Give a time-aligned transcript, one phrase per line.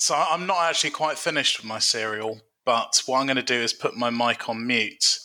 [0.00, 3.60] So I'm not actually quite finished with my cereal, but what I'm going to do
[3.60, 5.18] is put my mic on mute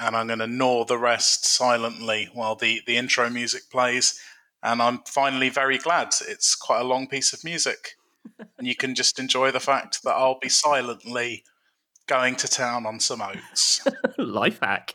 [0.00, 4.18] and I'm going to gnaw the rest silently while the, the intro music plays.
[4.62, 7.96] And I'm finally very glad it's quite a long piece of music.
[8.58, 11.44] and you can just enjoy the fact that I'll be silently
[12.06, 13.86] going to town on some oats.
[14.18, 14.94] Life hack.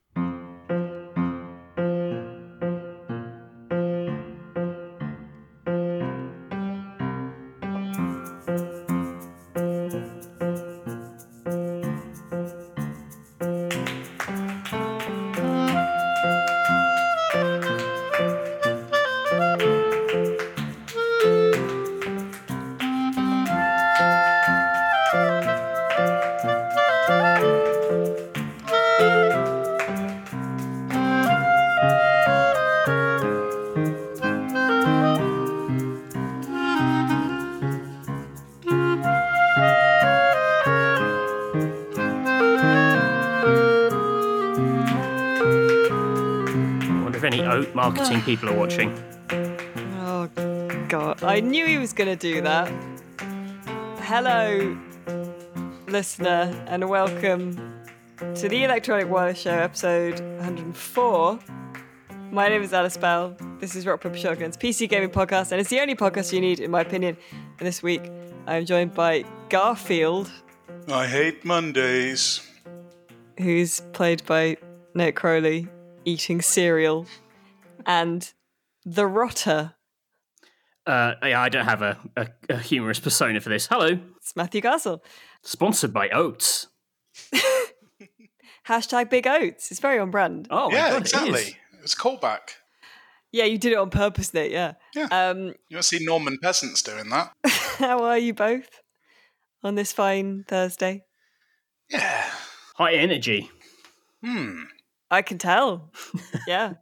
[47.89, 48.91] Marketing people are watching.
[49.97, 50.29] Oh,
[50.87, 51.23] God.
[51.23, 52.71] I knew he was going to do that.
[54.01, 54.77] Hello,
[55.87, 57.55] listener, and welcome
[58.35, 61.39] to the Electronic Wireless Show, episode 104.
[62.31, 63.35] My name is Alice Bell.
[63.59, 66.59] This is Rock Paper Shotgun's PC gaming podcast, and it's the only podcast you need,
[66.59, 67.17] in my opinion.
[67.57, 68.03] And this week,
[68.45, 70.29] I am joined by Garfield,
[70.91, 72.47] I hate Mondays.
[73.39, 74.57] who's played by
[74.93, 75.67] Nate Crowley,
[76.05, 77.07] eating cereal,
[77.89, 78.33] and
[78.85, 79.73] the Rotter.
[80.85, 83.65] Uh, yeah, I don't have a, a, a humorous persona for this.
[83.65, 83.99] Hello.
[84.17, 85.03] It's Matthew Castle.
[85.41, 86.67] Sponsored by Oats.
[88.67, 89.71] Hashtag Big Oats.
[89.71, 90.47] It's very on brand.
[90.51, 91.41] Oh, my yeah, God, it exactly.
[91.41, 91.47] is.
[91.49, 92.39] It, was a callback.
[93.31, 94.51] Yeah, you did it on purpose, Nate.
[94.51, 94.73] Yeah.
[94.93, 95.07] Yeah.
[95.11, 97.33] Um, You don't see Norman peasants doing that.
[97.79, 98.81] how are you both
[99.63, 101.05] on this fine Thursday?
[101.89, 102.29] Yeah.
[102.75, 103.49] High energy.
[104.23, 104.63] Hmm.
[105.09, 105.91] I can tell.
[106.47, 106.73] yeah.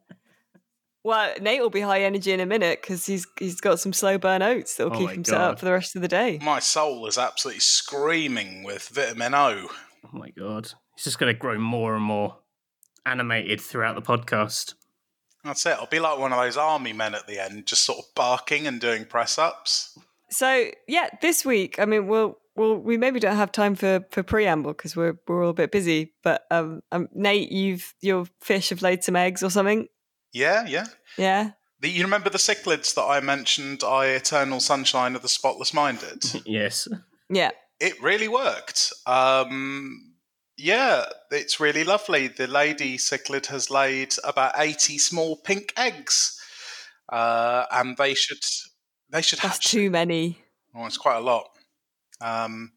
[1.07, 4.17] Well, Nate will be high energy in a minute because he's he's got some slow
[4.17, 6.37] burn oats that'll Oh keep my him set up for the rest of the day.
[6.43, 9.69] My soul is absolutely screaming with vitamin O.
[10.03, 10.73] Oh, my God.
[10.97, 12.39] he's just going to grow more and more
[13.05, 14.73] animated throughout the podcast.
[15.45, 15.77] That's it.
[15.79, 18.67] I'll be like one of those army men at the end, just sort of barking
[18.67, 19.97] and doing press ups.
[20.29, 24.23] So yeah, this week, I mean, we'll we'll we maybe don't have time for for
[24.23, 26.15] preamble because we're we're all a bit busy.
[26.21, 29.87] But um, um, Nate, you've your fish have laid some eggs or something.
[30.37, 30.85] Yeah, yeah.
[31.17, 31.51] Yeah.
[31.79, 33.83] The, you remember the cichlids that I mentioned?
[33.83, 36.23] I eternal sunshine of the spotless minded.
[36.45, 36.87] yes.
[37.29, 37.51] Yeah.
[37.79, 38.93] it really worked.
[39.05, 40.13] Um,
[40.57, 42.27] yeah, it's really lovely.
[42.29, 46.39] The lady cichlid has laid about eighty small pink eggs,
[47.09, 48.43] uh, and they should
[49.11, 49.71] they should That's hatch.
[49.71, 50.39] too many.
[50.73, 51.49] Oh, it's quite a lot.
[52.21, 52.71] Um,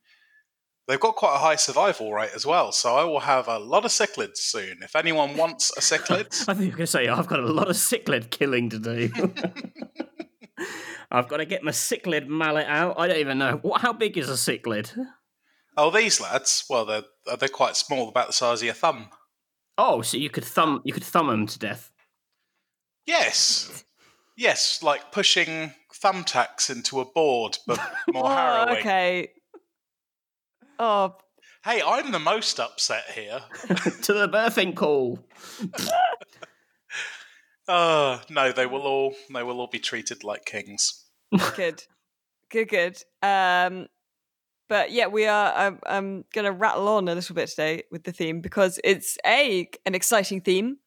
[0.89, 3.85] they've got quite a high survival rate as well, so I will have a lot
[3.85, 4.79] of cichlids soon.
[4.83, 7.47] If anyone wants a cichlid, I think you were going to say, I've got a
[7.53, 9.11] lot of cichlid killing to do.
[11.11, 12.95] I've got to get my cichlid mallet out.
[12.99, 13.59] I don't even know.
[13.63, 14.95] What, how big is a cichlid?
[15.77, 19.09] oh, these lads, well, they're uh, they're quite small, about the size of your thumb.
[19.79, 21.91] Oh, so you could thumb you could thumb them to death.
[23.07, 23.85] Yes,
[24.37, 27.79] yes, like pushing thumbtacks into a board, but
[28.13, 28.79] more Oh, harrowing.
[28.79, 29.29] okay.
[30.83, 31.15] Oh,
[31.63, 33.41] Hey, I'm the most upset here.
[33.69, 35.19] to the birthing call.
[37.69, 41.05] Uh, no, they will all they will all be treated like kings.
[41.55, 41.85] good,
[42.49, 42.97] good, good.
[43.23, 43.87] Um,
[44.69, 45.53] but yeah, we are.
[45.55, 49.19] I'm, I'm going to rattle on a little bit today with the theme because it's
[49.25, 50.79] a an exciting theme.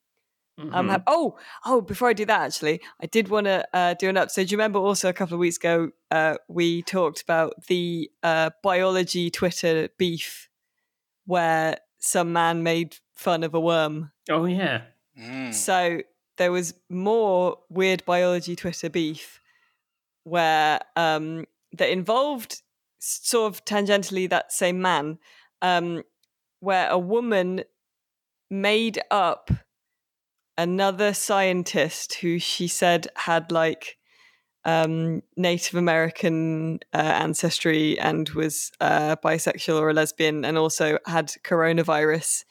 [0.57, 0.89] I'm Mhm.
[0.91, 4.15] hap- oh, oh, before I do that, actually, I did want to uh, do an
[4.15, 4.35] update.
[4.47, 8.51] Do you remember also a couple of weeks ago, uh, we talked about the uh,
[8.61, 10.49] biology Twitter beef
[11.25, 14.11] where some man made fun of a worm?
[14.29, 14.81] oh yeah.
[15.19, 15.53] Mm.
[15.53, 16.01] So
[16.37, 19.39] there was more weird biology Twitter beef
[20.23, 22.61] where um, that involved
[22.99, 25.17] sort of tangentially that same man,
[25.61, 26.03] um,
[26.59, 27.63] where a woman
[28.49, 29.49] made up
[30.57, 33.97] another scientist who she said had like
[34.65, 41.27] um, Native American uh, ancestry and was uh, bisexual or a lesbian, and also had
[41.43, 42.45] coronavirus,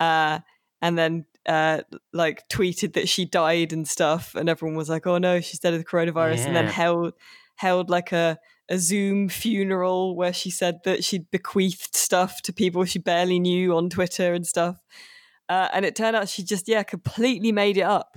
[0.00, 0.38] uh,
[0.80, 5.18] and then uh, like tweeted that she died and stuff, and everyone was like, "Oh
[5.18, 7.12] no, she's dead of the coronavirus," and then held
[7.56, 8.38] held like a
[8.70, 13.76] a Zoom funeral where she said that she'd bequeathed stuff to people she barely knew
[13.76, 14.76] on Twitter and stuff.
[15.52, 18.16] Uh, and it turned out she just yeah completely made it up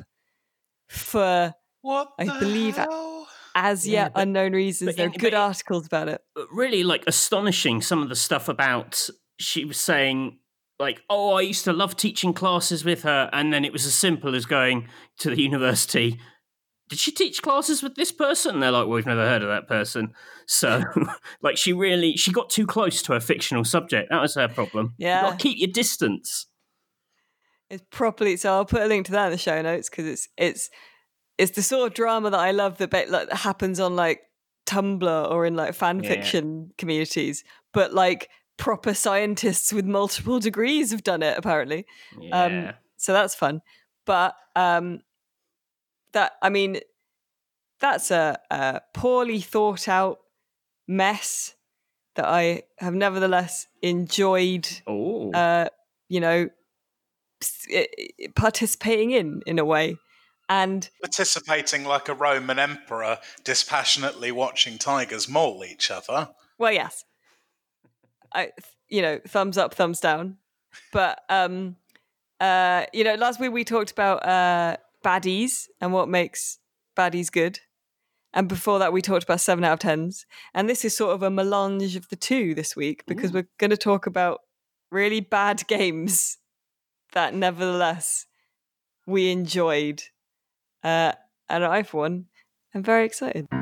[0.90, 3.28] for What I believe- hell?
[3.58, 4.90] as Yeah, yet but- unknown reasons.
[4.90, 6.22] but there are good but- articles about it.
[6.36, 9.10] But really like astonishing some of the stuff about
[9.40, 10.40] she was saying
[10.80, 13.94] like oh i used to love teaching classes with her and then it was as
[13.94, 14.88] simple as going
[15.20, 16.20] to the university
[16.90, 19.68] did she teach classes with this person they're like well we've never heard of that
[19.70, 20.12] person
[20.48, 20.82] so
[21.42, 24.94] like she really she got too close to her fictional subject that was her problem
[24.98, 25.22] you Yeah.
[25.22, 26.48] gotta keep your distance
[27.70, 28.54] It's properly so.
[28.54, 30.70] I'll put a link to that in the show notes because it's it's
[31.38, 34.22] it's the sort of drama that I love that ba- like that happens on like
[34.68, 36.10] Tumblr or in like fan Yeah.
[36.10, 41.86] fiction communities, but like proper scientists with multiple degrees have done it apparently.
[42.20, 43.62] yeah So that's fun.
[44.06, 45.02] But um
[46.14, 46.80] that I mean
[47.80, 50.20] that's a, a poorly thought out
[50.88, 51.56] mess
[52.16, 55.68] that I have nevertheless enjoyed oh uh,
[56.08, 56.55] you know, s- i- i-
[58.36, 59.98] participating in in a way.
[60.48, 66.30] And Participating like a Roman emperor, dispassionately watching tigers maul each other.
[66.60, 67.04] well, yes,
[68.34, 68.52] I
[68.88, 70.38] you know, thumbs up, thumbs down.
[70.92, 71.78] But um,
[72.40, 76.60] uh, you know, last week we talked about uh baddies and what makes
[76.98, 77.60] baddies good.
[78.34, 80.26] And before that, we talked about seven out of tens.
[80.54, 83.36] And this is sort of a melange of the two this week because Ooh.
[83.36, 84.42] we're going to talk about
[84.92, 86.38] really bad games
[87.16, 88.28] that nevertheless
[89.08, 90.04] we enjoyed.
[90.84, 91.14] Uh,
[91.50, 92.26] and I, for one,
[92.76, 93.48] am very excited.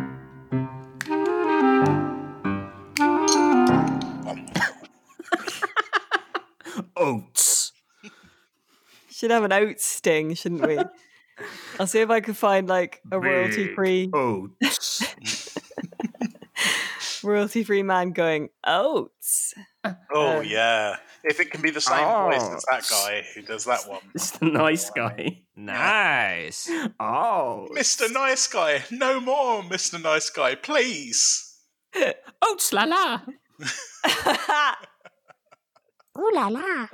[6.98, 7.72] oats
[9.12, 10.78] Should have an oat sting, shouldn't we?
[11.80, 15.04] I'll see if I can find like a royalty free oats
[17.24, 19.54] royalty free man going oats.
[20.14, 20.98] Oh Um, yeah.
[21.24, 23.06] If it can be the same voice as that Oh.
[23.08, 24.02] guy who does that one.
[24.14, 26.70] it's the nice guy Nice.
[27.00, 28.12] oh Mr.
[28.12, 30.02] Nice Guy, no more, Mr.
[30.02, 31.58] Nice Guy, please.
[32.42, 33.22] oats la la
[36.20, 36.88] Ooh la la.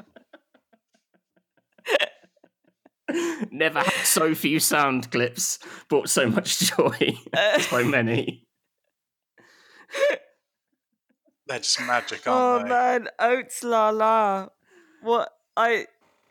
[3.52, 5.58] Never had so few sound clips
[5.90, 7.18] brought so much joy.
[7.62, 8.46] so many.
[11.50, 12.70] They're just magic, oh aren't they?
[12.70, 14.50] man, oats la la.
[15.02, 15.88] What I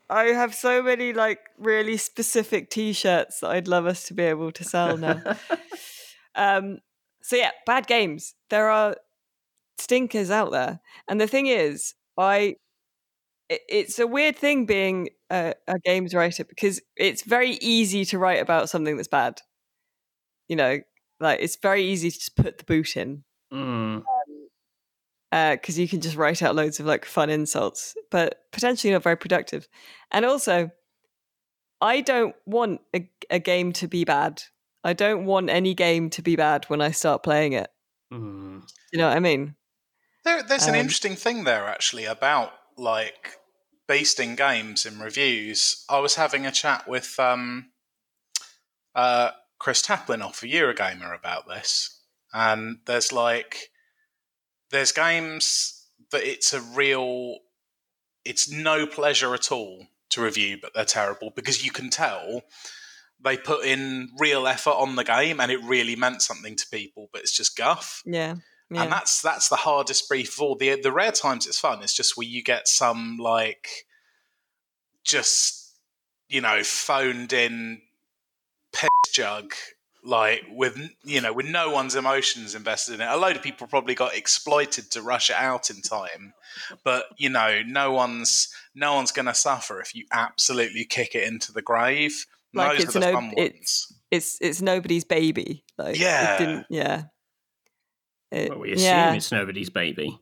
[0.08, 4.52] I have so many like really specific t-shirts that I'd love us to be able
[4.52, 5.20] to sell now.
[6.36, 6.78] um
[7.20, 8.34] so yeah, bad games.
[8.48, 8.96] There are
[9.78, 10.80] stinkers out there.
[11.08, 12.54] And the thing is, I
[13.48, 18.18] it, it's a weird thing being a, a games writer because it's very easy to
[18.18, 19.40] write about something that's bad.
[20.46, 20.78] You know,
[21.18, 24.02] like it's very easy to just put the boot in Mm.
[25.30, 29.16] because you can just write out loads of like fun insults, but potentially not very
[29.16, 29.68] productive.
[30.10, 30.70] And also,
[31.80, 34.42] I don't want a, a game to be bad.
[34.84, 37.70] I don't want any game to be bad when I start playing it.
[38.12, 38.62] Mm.
[38.92, 39.54] You know what I mean?
[40.24, 43.36] There, there's an Um, interesting thing there actually about like
[43.88, 45.84] beasting games in reviews.
[45.88, 47.70] I was having a chat with um,
[48.94, 51.97] uh, Chris Tapsell off a Eurogamer about this,
[52.32, 53.70] and there's like
[54.70, 57.36] there's games that it's a real,
[58.24, 62.42] it's no pleasure at all to review, but they're terrible because you can tell
[63.20, 67.08] they put in real effort on the game and it really meant something to people,
[67.12, 68.36] but it's just guff Yeah.
[68.70, 68.82] Yeah.
[68.82, 70.54] and that's that's the hardest brief of all.
[70.54, 73.66] The the rare times it's fun is just where you get some like
[75.04, 75.74] just
[76.28, 77.80] you know phoned in
[78.72, 79.54] piss jug
[80.08, 83.08] like with you know with no one's emotions invested in it.
[83.08, 86.32] A load of people probably got exploited to rush it out in time,
[86.82, 91.28] but you know no one's no one's going to suffer if you absolutely kick it
[91.28, 92.24] into the grave.
[92.54, 93.92] Like Those it's are the no- fun it's- ones.
[94.10, 95.62] it's it's nobody's baby.
[95.76, 96.38] Like it Yeah.
[96.38, 97.02] didn't- yeah.
[98.30, 99.12] It- Well, we assume yeah.
[99.14, 100.18] it's nobody's baby.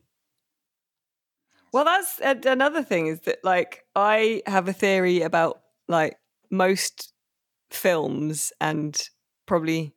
[1.71, 6.17] Well, that's uh, a- another thing is that like I have a theory about like
[6.51, 7.13] most
[7.71, 8.97] films and
[9.47, 9.95] probably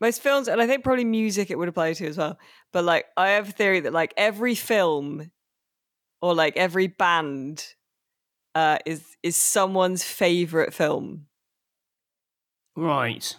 [0.00, 2.38] most films and I think probably music it would apply to as well.
[2.72, 5.30] But like I have a theory that like every film
[6.22, 7.74] or like every band
[8.54, 11.28] uh is is someone's favorite film.
[12.76, 13.34] Right.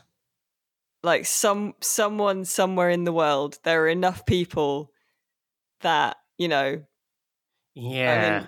[1.03, 4.91] Like some someone somewhere in the world there are enough people
[5.81, 6.85] that, you know,
[7.75, 8.41] Yeah.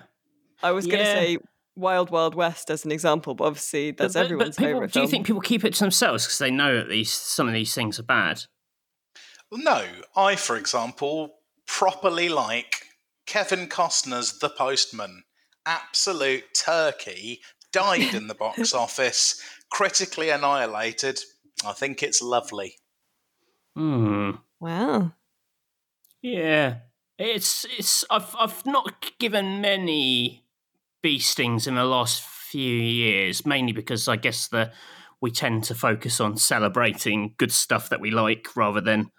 [0.62, 1.38] I was going to say
[1.78, 4.92] Wild Wild West as an example, but obviously that's But- but- everyone's but people, favorite.
[4.92, 7.54] Do you think people keep it to themselves because they know that these some of
[7.54, 8.44] these things are bad?
[9.50, 12.82] Well, no, I, for example, properly like
[13.26, 15.24] Kevin Costner's The Postman.
[15.64, 17.40] Absolute turkey,
[17.72, 21.20] died in the box office, critically annihilated.
[21.64, 22.76] I think it's lovely.
[23.76, 24.32] Hmm.
[24.60, 25.12] Wow.
[26.22, 26.78] Yeah,
[27.18, 28.04] it's it's.
[28.10, 30.44] I've I've not given many
[31.08, 34.70] bee stings in the last few years, mainly because I guess the
[35.22, 39.10] we tend to focus on celebrating good stuff that we like rather than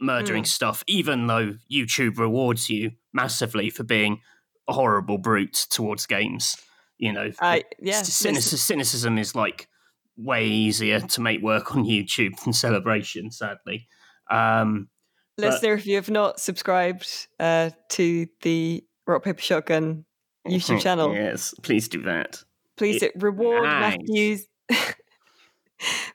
[0.00, 0.46] murdering Mm.
[0.46, 0.82] stuff.
[0.86, 4.22] Even though YouTube rewards you massively for being
[4.66, 6.56] a horrible brute towards games,
[6.96, 7.30] you know.
[7.38, 8.00] I yeah.
[8.00, 9.68] cynicism, cynicism is like
[10.16, 13.30] way easier to make work on YouTube than celebration.
[13.30, 13.88] Sadly.
[14.30, 14.88] Um,
[15.36, 20.06] but- Listener, if you have not subscribed uh, to the Rock Paper Shotgun
[20.50, 22.42] YouTube channel, Yes, please do that.
[22.76, 23.98] please It- reward nice.
[23.98, 24.46] Matthew's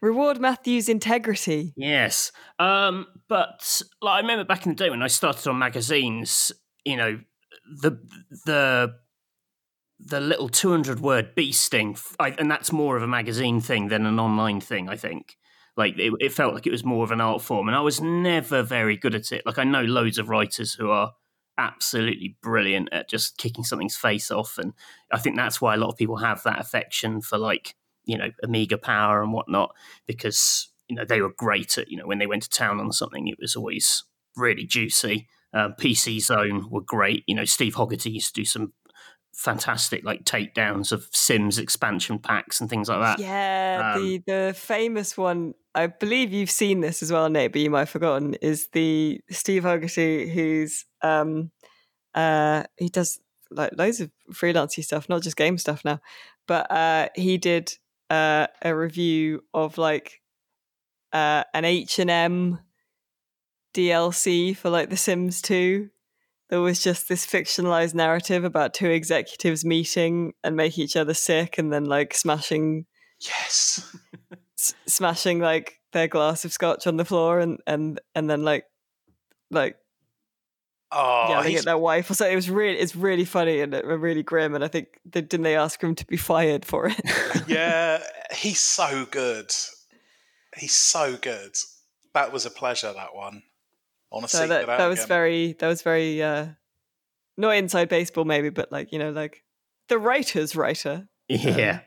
[0.02, 1.74] reward Matthew's integrity.
[1.76, 2.32] Yes.
[2.60, 6.52] Um, but like, I remember back in the day when I started on magazines,
[6.86, 7.20] you know,
[7.82, 7.92] the
[8.46, 8.94] the
[10.00, 13.90] the little 200 word bee sting, f- I, and that's more of a magazine thing
[13.90, 15.36] than an online thing, I think.
[15.78, 18.02] Like, it, it felt like it was more of an art form, and I was
[18.02, 19.44] never very good at it.
[19.46, 21.12] Like, I know loads of writers who are
[21.58, 24.74] absolutely brilliant at just kicking something's face off, and
[25.12, 28.30] I think that's why a lot of people have that affection for, like, you know,
[28.44, 29.76] Amiga Power and whatnot,
[30.08, 32.92] because you know they were great at you know when they went to town on
[32.92, 34.04] something, it was always
[34.36, 35.28] really juicy.
[35.54, 37.24] Um, PC Zone were great.
[37.28, 38.74] You know, Steve Hogarty used to do some
[39.34, 43.20] fantastic like takedowns of Sims expansion packs and things like that.
[43.20, 45.54] Yeah, Um, the the famous one.
[45.74, 48.36] I believe you've seen this as well, Nate, but you might have forgotten.
[48.36, 51.52] Is the Steve Hogarty who's um
[52.16, 56.00] uh he does like loads of freelancey stuff, not just game stuff now.
[56.48, 57.74] But uh he did
[58.10, 60.22] uh a review of like
[61.14, 62.60] uh an H and M
[63.74, 65.90] DLC for like The Sims 2.
[66.50, 71.58] There was just this fictionalized narrative about two executives meeting and making each other sick
[71.58, 72.86] and then like smashing
[73.22, 73.96] Yes.
[74.60, 78.66] s- smashing like their glass of scotch on the floor and and and then like
[79.50, 79.78] like
[80.94, 82.34] Oh, yelling he's- at their wife or something.
[82.34, 84.56] It was really it's really funny and uh, really grim.
[84.56, 87.02] And I think they, didn't they ask him to be fired for it?
[87.48, 89.52] yeah, he's so good.
[90.58, 91.56] He's so good.
[92.14, 92.92] That was a pleasure.
[92.94, 93.44] That one.
[94.12, 95.08] I want to so that that was again.
[95.08, 96.48] very that was very uh
[97.38, 99.44] not inside baseball maybe, but like you know like
[99.88, 101.08] the writer's writer.
[101.30, 101.80] Yeah.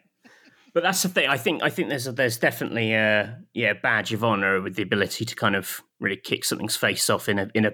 [0.72, 1.28] But that's the thing.
[1.28, 4.82] I think I think there's a, there's definitely a yeah badge of honor with the
[4.82, 7.72] ability to kind of really kick something's face off in a in a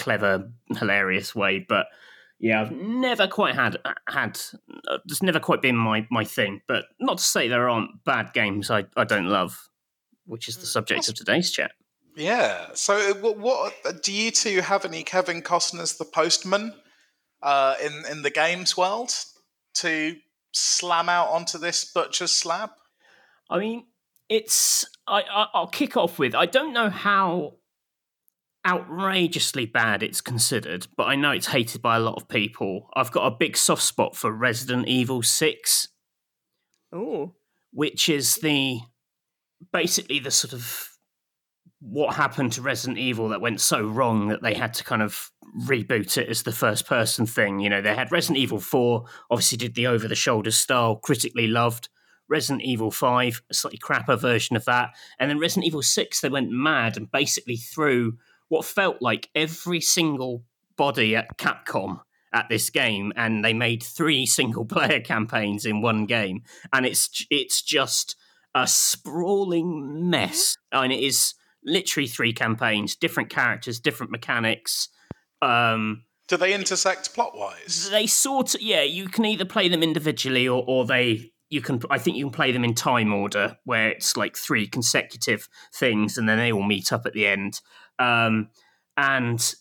[0.00, 1.64] clever, hilarious way.
[1.68, 1.86] But
[2.38, 3.76] yeah, I've never quite had
[4.08, 4.40] had
[4.88, 6.62] uh, it's never quite been my my thing.
[6.66, 9.68] But not to say there aren't bad games I I don't love,
[10.26, 11.72] which is the subject of today's chat.
[12.16, 12.68] Yeah.
[12.74, 16.74] So, uh, what, what do you two have any Kevin Costner's The Postman
[17.42, 19.14] uh, in in the games world
[19.74, 20.16] to
[20.52, 22.70] slam out onto this butcher's slab?
[23.48, 23.84] I mean,
[24.28, 24.84] it's.
[25.06, 26.34] I, I I'll kick off with.
[26.34, 27.54] I don't know how
[28.66, 32.88] outrageously bad it's considered, but I know it's hated by a lot of people.
[32.94, 35.88] I've got a big soft spot for Resident Evil Six,
[36.92, 37.34] Oh,
[37.72, 38.80] which is the
[39.72, 40.88] basically the sort of
[41.80, 45.30] what happened to Resident Evil that went so wrong that they had to kind of
[45.66, 47.60] reboot it as the first person thing.
[47.60, 51.46] You know, they had Resident Evil 4, obviously did the over the shoulder style, critically
[51.46, 51.88] loved.
[52.28, 54.90] Resident Evil 5, a slightly crapper version of that.
[55.18, 58.18] And then Resident Evil 6, they went mad and basically threw
[58.50, 60.44] what felt like every single
[60.76, 62.00] body at Capcom
[62.34, 66.42] at this game and they made three single player campaigns in one game
[66.72, 68.16] and it's it's just
[68.54, 74.88] a sprawling mess and it is literally three campaigns different characters different mechanics
[75.42, 77.90] um Do they intersect plot wise?
[77.90, 81.80] they sort of yeah you can either play them individually or, or they you can
[81.90, 86.16] i think you can play them in time order where it's like three consecutive things
[86.16, 87.60] and then they all meet up at the end
[88.00, 88.48] um
[88.96, 89.54] and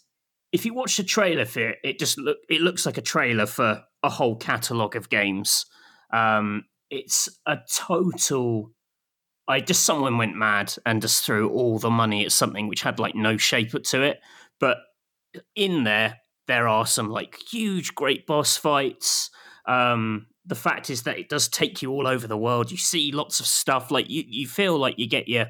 [0.52, 3.46] if you watch the trailer for it it just look it looks like a trailer
[3.46, 5.66] for a whole catalog of games
[6.12, 8.72] um it's a total
[9.50, 13.00] I just someone went mad and just threw all the money at something which had
[13.00, 14.20] like no shape to it.
[14.60, 14.78] But
[15.56, 19.32] in there, there are some like huge, great boss fights.
[19.66, 22.70] Um, the fact is that it does take you all over the world.
[22.70, 23.90] You see lots of stuff.
[23.90, 25.48] Like you, you feel like you get your.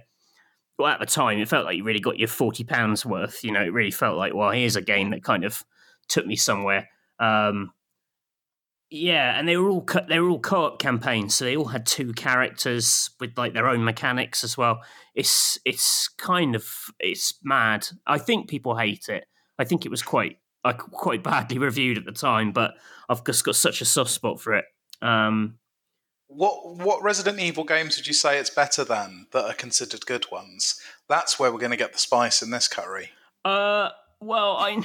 [0.80, 3.44] Well, at the time, it felt like you really got your forty pounds worth.
[3.44, 5.64] You know, it really felt like, well, here's a game that kind of
[6.08, 6.88] took me somewhere.
[7.20, 7.74] Um,
[8.90, 11.86] yeah, and they were all co- they were all co-op campaigns, so they all had
[11.86, 14.82] two characters with like their own mechanics as well.
[15.14, 16.68] It's it's kind of
[17.00, 17.88] it's mad.
[18.08, 19.26] I think people hate it.
[19.60, 22.72] I think it was quite uh, quite badly reviewed at the time, but
[23.08, 24.66] I've just got such a soft spot for it.
[25.04, 25.59] Um,
[26.30, 30.32] What what Resident Evil games would you say it's better than that are considered good
[30.32, 30.80] ones?
[31.08, 33.10] That's where we're going to get the spice in this curry.
[33.44, 33.90] Uh,
[34.22, 34.84] well, I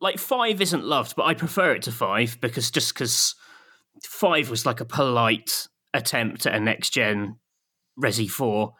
[0.00, 3.34] like five isn't loved, but I prefer it to five because just because
[4.04, 7.38] five was like a polite attempt at a next gen
[8.00, 8.74] Resi four,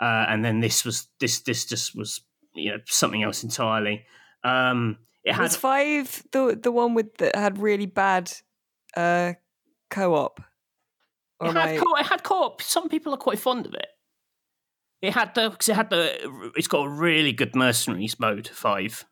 [0.00, 2.22] uh, and then this was this this just was
[2.54, 4.06] you know something else entirely.
[4.42, 8.32] Um, it had Was five the the one with that had really bad
[8.96, 9.34] uh
[9.90, 10.40] co-op?
[10.40, 10.44] Or
[11.40, 12.62] it had, I- co- it had co-op.
[12.62, 13.86] Some people are quite fond of it.
[15.00, 19.04] It had the because it had the it's got a really good mercenaries mode five.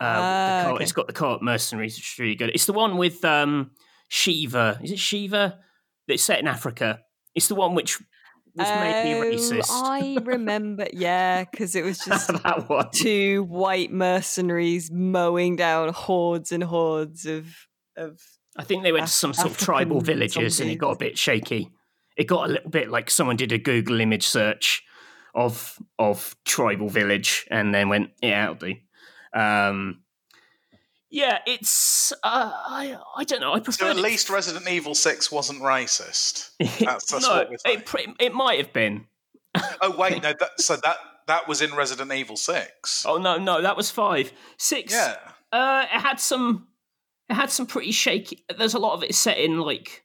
[0.00, 0.82] Uh, with the Ah, co- okay.
[0.84, 2.50] It's got the co-op mercenaries, which is really good.
[2.50, 3.72] It's the one with um,
[4.10, 4.82] Sheva.
[4.82, 5.58] Is it Sheva?
[6.08, 7.00] It's set in Africa.
[7.34, 7.98] It's the one which
[8.54, 9.70] was maybe Oh, racist.
[9.70, 12.30] I remember, yeah, because it was just
[12.94, 17.46] two white mercenaries mowing down hordes and hordes of
[17.96, 18.20] of
[18.56, 20.98] I think they went to some sort of tribal African villages and it got a
[20.98, 21.70] bit shaky.
[22.16, 24.82] It got a little bit like someone did a Google image search
[25.34, 28.74] of of tribal village and then went, yeah, I'll do.
[29.32, 30.02] Um,
[31.10, 33.52] yeah, it's uh, I I don't know.
[33.52, 36.50] I prefer So at least Resident Evil 6 wasn't racist.
[36.58, 39.06] that's- that's no, what we're it, it might have been.
[39.82, 43.04] Oh, wait, no, that, so that, that was in Resident Evil 6.
[43.06, 44.92] Oh no, no, that was five, six.
[44.92, 45.16] Yeah.
[45.52, 46.68] Uh, it had some.
[47.28, 48.44] It had some pretty shaky.
[48.56, 50.04] There's a lot of it set in like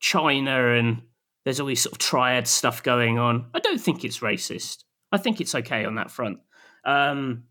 [0.00, 1.02] China, and
[1.44, 3.46] there's all these sort of triad stuff going on.
[3.54, 4.84] I don't think it's racist.
[5.10, 6.38] I think it's okay on that front.
[6.84, 7.44] Um,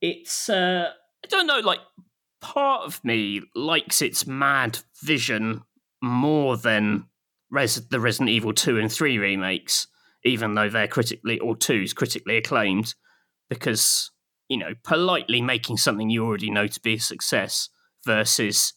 [0.00, 0.48] it's.
[0.48, 0.90] Uh,
[1.24, 1.60] I don't know.
[1.60, 1.80] Like
[2.40, 5.62] part of me likes its mad vision
[6.02, 7.06] more than
[7.50, 9.86] Res- the Resident Evil two and three remakes,
[10.24, 12.94] even though they're critically or two's critically acclaimed,
[13.48, 14.10] because
[14.48, 17.70] you know, politely making something you already know to be a success
[18.04, 18.74] versus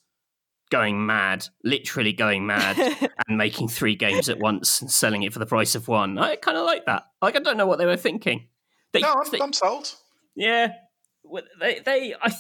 [0.71, 2.77] going mad, literally going mad,
[3.27, 6.17] and making three games at once and selling it for the price of one.
[6.17, 7.03] I kind of like that.
[7.21, 8.47] Like, I don't know what they were thinking.
[8.93, 9.93] They, No, I'm, they- I'm sold.
[10.35, 10.73] yeah,
[11.59, 12.39] they they I th-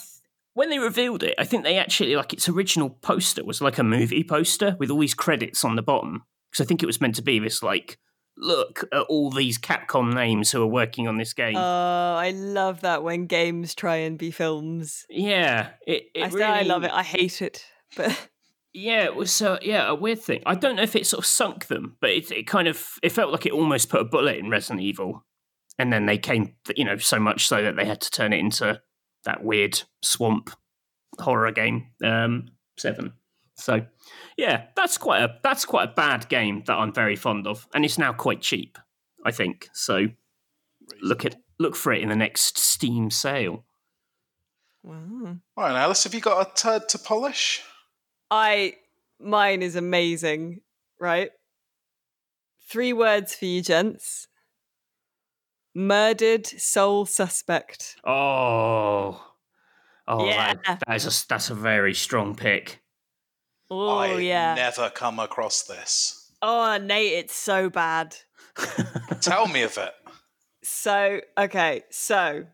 [0.53, 3.83] when they revealed it, I think they actually like its original poster was like a
[3.83, 7.15] movie poster with all these credits on the bottom because I think it was meant
[7.15, 7.97] to be this like
[8.37, 11.55] look at all these Capcom names who are working on this game.
[11.55, 11.59] Oh,
[12.15, 15.05] I love that when games try and be films.
[15.09, 16.91] yeah, it, it I, say I love it.
[16.91, 18.29] I hate it, but
[18.77, 20.43] Yeah, it was uh, yeah a weird thing.
[20.45, 23.13] I don't know if it sort of sunk them, but it, it kind of it
[23.13, 25.25] felt like it almost put a bullet in Resident Evil,
[25.79, 28.39] and then they came you know so much so that they had to turn it
[28.39, 28.81] into
[29.23, 30.49] that weird swamp
[31.17, 33.13] horror game um, seven.
[33.55, 33.85] So
[34.37, 37.85] yeah, that's quite a that's quite a bad game that I'm very fond of, and
[37.85, 38.77] it's now quite cheap.
[39.25, 40.07] I think so.
[41.01, 43.65] Look at look for it in the next Steam sale.
[44.83, 45.37] wow.
[45.57, 47.61] Right, Alice, have you got a turd to polish?
[48.29, 48.75] I
[49.19, 50.61] mine is amazing,
[50.99, 51.31] right?
[52.69, 54.27] Three words for you, gents.
[55.73, 57.97] Murdered soul suspect.
[58.05, 59.21] Oh,
[60.07, 62.81] oh, that- that is a, that's a very strong pick.
[63.69, 64.53] Oh I yeah.
[64.55, 66.31] never come across this.
[66.41, 68.15] oh Nate, it's so bad.
[69.21, 69.91] Tell me of it.
[70.63, 72.45] So, okay, so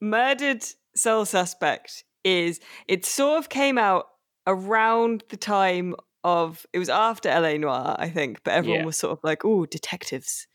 [0.00, 4.06] Murdered Soul Suspect is it sort of came out
[4.46, 8.86] around the time of it was after LA Noire, I think, but everyone Yeah.
[8.86, 10.46] was sort of like, oh, detectives.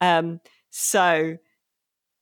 [0.00, 0.40] Um,
[0.70, 1.36] so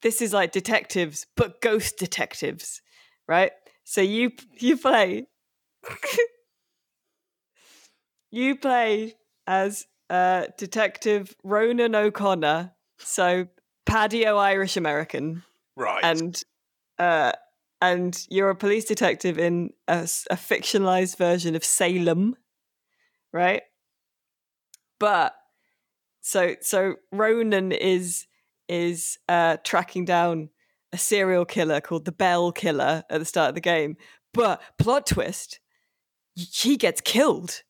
[0.02, 2.80] this is like detectives, but ghost detectives,
[3.28, 3.52] right?
[3.84, 5.26] So you you play
[8.34, 9.14] you play
[9.46, 13.46] as uh detective Ronan O'Connor, so
[13.86, 15.42] Paddy Irish American,
[15.76, 16.04] Right.
[16.04, 16.42] and
[16.98, 17.32] uh,
[17.80, 22.36] and you're a police detective in a fictionalized version of Salem,
[23.32, 23.62] right?
[24.98, 25.34] But
[26.20, 28.26] so so Ronan is
[28.68, 30.48] is uh, tracking down
[30.92, 33.96] a serial killer called the Bell Killer at the start of the game.
[34.32, 35.60] But plot twist,
[36.34, 37.62] he gets killed,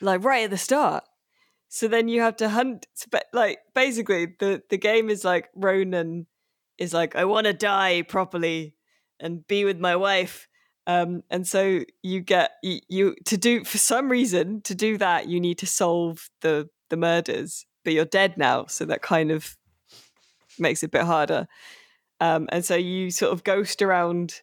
[0.00, 1.04] like right at the start.
[1.68, 2.86] So then you have to hunt.
[3.32, 6.26] Like basically, the the game is like Ronan
[6.78, 8.74] is like, I want to die properly
[9.18, 10.48] and be with my wife.
[10.86, 15.28] Um, and so you get you, you to do for some reason to do that
[15.28, 19.56] you need to solve the the murders, but you're dead now, so that kind of
[20.58, 21.48] makes it a bit harder.
[22.20, 24.42] Um, and so you sort of ghost around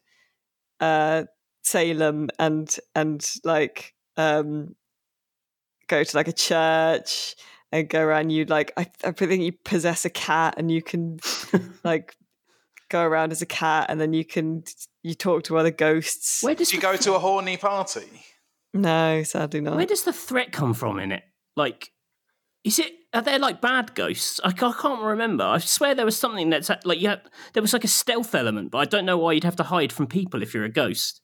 [0.81, 1.23] uh,
[1.63, 4.75] Salem and and like um,
[5.87, 7.35] go to like a church
[7.71, 8.29] and go around.
[8.31, 11.19] You like I, I think you possess a cat and you can
[11.83, 12.15] like
[12.89, 14.63] go around as a cat and then you can
[15.03, 16.43] you talk to other ghosts.
[16.43, 18.07] Where does Did you the go to a horny party?
[18.73, 19.75] No, sadly not.
[19.75, 21.23] Where does the threat come from in it?
[21.55, 21.91] Like,
[22.63, 24.39] is it are there like bad ghosts?
[24.43, 25.43] I, I can't remember.
[25.43, 27.21] I swear there was something that's uh, like you had,
[27.53, 29.93] there was like a stealth element, but I don't know why you'd have to hide
[29.93, 31.21] from people if you're a ghost.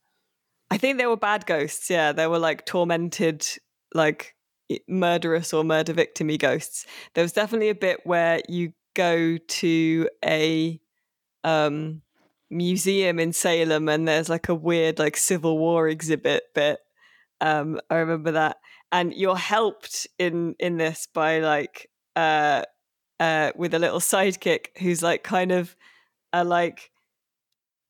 [0.69, 1.89] I think they were bad ghosts.
[1.89, 3.48] Yeah, they were like tormented,
[3.95, 4.38] like i-
[4.88, 6.86] murderous or murder victimy ghosts.
[7.13, 10.79] There was definitely a bit where you go to a
[11.43, 12.01] um,
[12.49, 16.79] museum in Salem and there's like a weird like Civil War exhibit bit.
[17.41, 18.58] Um, I remember that,
[18.91, 22.63] and you're helped in in this by like uh,
[23.19, 25.75] uh, with a little sidekick who's like kind of
[26.34, 26.91] a like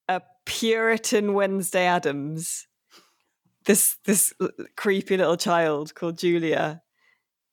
[0.07, 2.67] a Puritan Wednesday Addams
[3.69, 4.33] this this
[4.75, 6.81] creepy little child called Julia.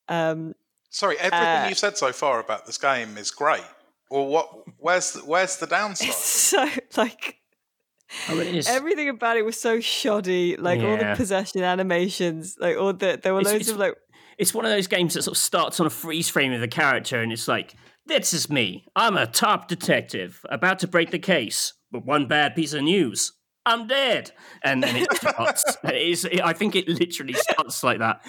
[0.09, 0.55] Um,
[0.89, 3.65] Sorry, everything Uh, you've said so far about this game is great.
[4.11, 4.49] Well, what?
[4.79, 6.09] Where's the, where's the downside?
[6.09, 7.37] it's so like
[8.31, 8.67] Oh, it is.
[8.69, 10.57] everything about it was so shoddy.
[10.57, 13.95] Like all the possession animations, like all the there were It's- loads it's- of like
[14.39, 16.69] it's one of those games that sort of starts on a freeze frame of the
[16.69, 17.75] character, and it's like,
[18.07, 18.87] this is me.
[18.95, 23.33] I'm a top detective about to break the case, but one bad piece of news.
[23.67, 24.31] I'm dead,
[24.63, 25.77] and then it starts.
[25.85, 28.25] it is, I think it literally starts like that.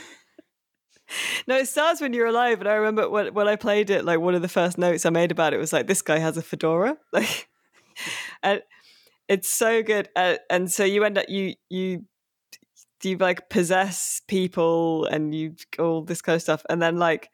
[1.47, 2.60] no, it starts when you're alive.
[2.60, 5.12] And I remember when when I played it, like one of the first notes I
[5.12, 7.47] made about it was like, this guy has a fedora, like,
[8.41, 8.62] and
[9.30, 10.10] it's so good.
[10.15, 12.06] Uh, and so you end up you you
[13.04, 17.30] you like possess people and you all this kind of stuff, and then like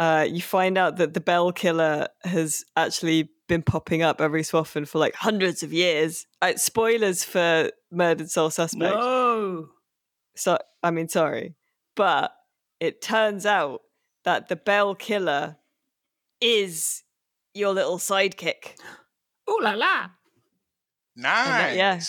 [0.00, 4.58] uh, you find out that the bell killer has actually been popping up every so
[4.58, 6.26] often for like hundreds of years.
[6.42, 8.94] Uh, spoilers for Murdered Soul Suspect.
[8.94, 9.68] No,
[10.34, 11.54] So I mean, sorry,
[11.94, 12.32] but
[12.80, 13.82] it turns out
[14.24, 15.56] that the bell killer
[16.40, 17.02] is
[17.54, 18.76] your little sidekick.
[19.48, 20.06] ooh la la.
[21.16, 22.00] that- yeah.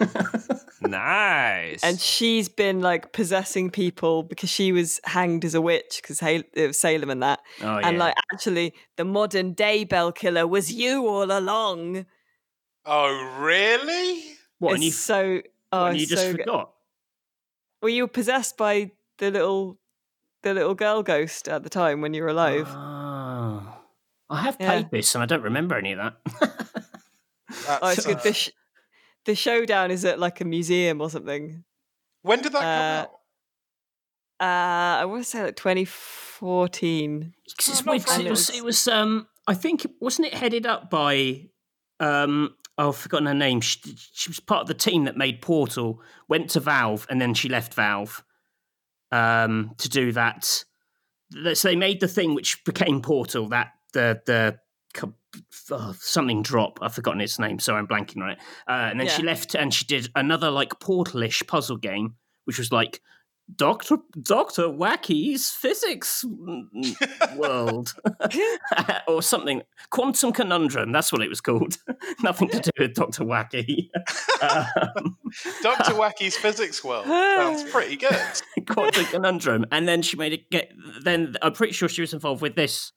[0.90, 1.82] Nice.
[1.82, 1.84] Nice.
[1.84, 6.46] And she's been like possessing people because she was hanged as a witch because it
[6.54, 7.40] was Salem and that.
[7.60, 7.88] Oh yeah.
[7.88, 12.06] And like, actually, the modern day bell killer was you all along.
[12.84, 14.22] Oh, really?
[14.58, 14.70] what?
[14.72, 15.42] it's And you, so.
[15.72, 16.40] Oh, and you it's just so good.
[16.42, 16.72] forgot?
[17.82, 19.78] Well, you were possessed by the little,
[20.42, 22.66] the little girl ghost at the time when you were alive.
[22.68, 23.76] Oh.
[24.30, 24.70] I have Yeah.
[24.70, 26.14] played this, and I don't remember any of that.
[27.48, 28.16] That's, oh, it's good.
[28.18, 28.50] uh,
[29.26, 31.64] The, showdown is at like a museum or something.
[32.22, 33.10] when did that uh, come out?
[34.38, 37.34] Uh, I want to say like 2014.
[37.58, 40.28] 'Cause it's Oh, not weird 'cause from it was it was um I think wasn't
[40.28, 41.48] it headed up by
[42.00, 43.80] um oh I've forgotten her name she,
[44.12, 47.48] she was part of the team that made Portal went to Valve and then she
[47.48, 48.22] left Valve
[49.12, 50.44] um to do that
[51.54, 54.58] so they made the thing which became Portal that the the
[55.70, 59.08] oh, something drop I've forgotten its name so I'm blanking on it uh, and then
[59.08, 63.00] she left and she did another like Portalish puzzle game which was like
[63.54, 66.24] Doctor Doctor Wacky's physics
[67.36, 67.94] world
[69.08, 69.62] or something.
[69.90, 70.90] Quantum Conundrum.
[70.90, 71.76] That's what it was called.
[72.22, 73.88] Nothing to do with Doctor Wacky.
[74.42, 75.16] um,
[75.62, 75.94] Dr.
[75.94, 77.06] Wacky's Physics World.
[77.06, 78.18] Sounds pretty good.
[78.68, 80.72] Quantum Conundrum, and then she made it get.
[81.02, 82.90] Then I'm pretty sure she was involved with this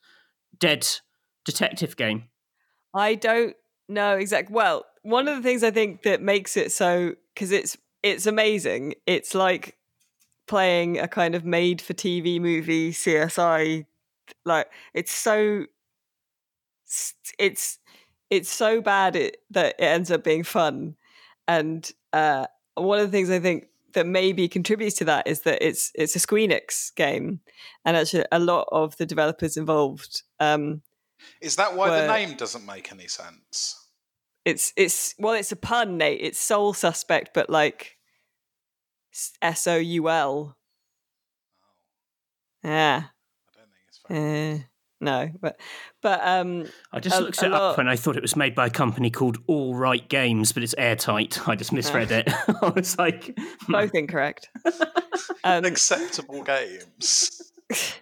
[0.58, 0.88] dead
[1.46, 2.29] detective game.
[2.94, 3.56] I don't
[3.88, 4.54] know exactly.
[4.54, 8.96] Well, one of the things I think that makes it so because it's it's amazing.
[9.06, 9.78] It's like
[10.48, 13.86] playing a kind of made for TV movie CSI.
[14.46, 15.66] Like it's so
[17.38, 17.80] it's
[18.30, 20.96] it's so bad it, that it ends up being fun.
[21.48, 25.66] And uh, one of the things I think that maybe contributes to that is that
[25.66, 27.40] it's it's a Squeenix game,
[27.86, 30.24] and actually a lot of the developers involved.
[30.40, 30.82] Um,
[31.42, 33.76] Is that why the name doesn't make any sense?
[34.46, 36.20] it's it's well it's a pun nate.
[36.22, 37.98] It's soul suspect but like
[39.42, 40.56] s-o-u-l
[42.64, 43.04] yeah.
[43.06, 44.58] I don't think it's very eh,
[45.02, 45.60] no but
[46.02, 48.56] but um I just A- looked a it up and I thought it was made
[48.56, 51.48] by a company called All Right Games, but it's airtight.
[51.48, 52.30] I just misread it.
[52.62, 54.50] I was like, both incorrect.
[55.44, 57.52] Um acceptable games.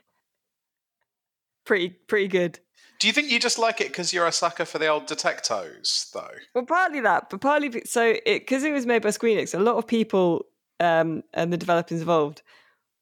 [1.66, 2.60] pretty pretty good
[3.00, 6.12] Do you think you just like it because you're a sucker for the old detectos,
[6.12, 6.28] though?
[6.58, 9.76] well partly that but partly so it because it was made by squeenix a lot
[9.76, 10.46] of people
[10.80, 12.42] um and the developers involved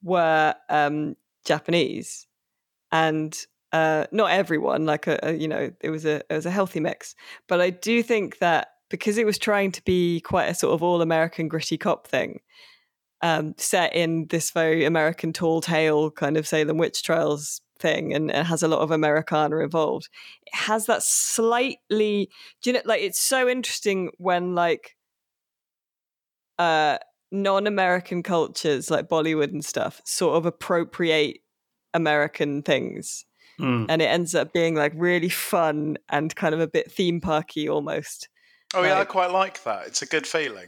[0.04, 2.28] were um japanese
[2.92, 6.52] and uh not everyone like a, a you know it was a it was a
[6.52, 7.16] healthy mix
[7.48, 10.84] but i do think that because it was trying to be quite a sort of
[10.84, 12.40] all american gritty cop thing
[13.22, 18.30] um set in this very american tall tale kind of salem witch trials thing and
[18.32, 20.08] it has a lot of americana involved
[20.46, 22.30] it has that slightly
[22.62, 24.96] do you know like it's so interesting when like
[26.58, 26.98] uh
[27.32, 31.40] non-american cultures like bollywood and stuff sort of appropriate
[31.94, 33.26] american things
[33.58, 33.86] Mm.
[33.88, 37.70] and it ends up being like really fun and kind of a bit theme parky
[37.70, 38.28] almost.
[38.74, 39.88] Oh yeah, I quite like that.
[39.88, 40.68] It's a good feeling.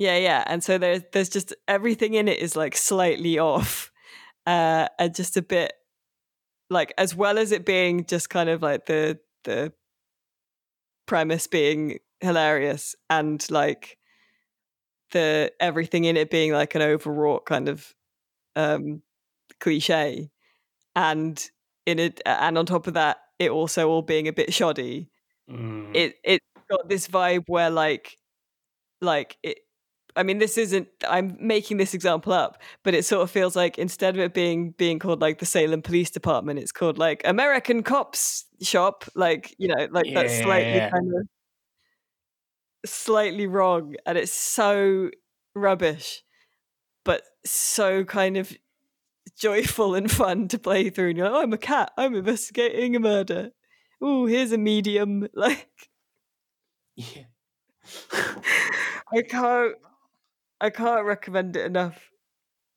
[0.00, 0.42] Yeah, yeah.
[0.48, 3.92] And so there's there's just everything in it is like slightly off.
[4.44, 5.74] Uh and just a bit
[6.70, 9.72] like as well as it being just kind of like the the
[11.06, 13.98] premise being hilarious and like
[15.12, 17.94] the everything in it being like an overwrought kind of
[18.56, 19.02] um
[19.60, 20.30] cliche
[20.96, 21.50] and
[21.86, 25.10] in it and on top of that it also all being a bit shoddy
[25.50, 25.94] Mm.
[25.96, 28.16] it it's got this vibe where like
[29.00, 29.58] like it
[30.16, 33.78] I mean this isn't I'm making this example up, but it sort of feels like
[33.78, 37.82] instead of it being being called like the Salem Police Department, it's called like American
[37.82, 40.90] Cops Shop, like, you know, like that's slightly Yeah.
[40.92, 41.28] kind of
[42.84, 45.10] slightly wrong and it's so
[45.54, 46.22] rubbish,
[47.04, 48.56] but so kind of
[49.38, 52.96] joyful and fun to play through and you're like, oh, I'm a cat, I'm investigating
[52.96, 53.52] a murder.
[54.02, 55.28] Oh, here's a medium.
[55.34, 55.68] Like
[56.96, 57.24] Yeah.
[59.12, 59.76] I can't
[60.60, 62.10] I can't recommend it enough.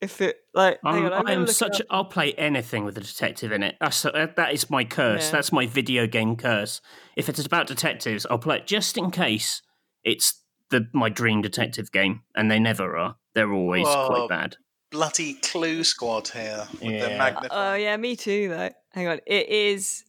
[0.01, 1.81] If it like I'm, on, I'm such.
[1.89, 3.75] I'll play anything with a detective in it.
[3.81, 5.25] That's that that is my curse.
[5.25, 5.31] Yeah.
[5.31, 6.79] That's my video game curse.
[7.17, 9.61] If it's about detectives, I'll play it just in case
[10.05, 13.17] it's the my dream detective game, and they never are.
[13.35, 14.07] They're always Whoa.
[14.07, 14.55] quite bad.
[14.89, 17.17] Bloody Clue Squad here with their Yeah.
[17.17, 17.51] magnificent.
[17.53, 18.69] Oh yeah, me too though.
[18.93, 19.19] Hang on.
[19.27, 20.05] It is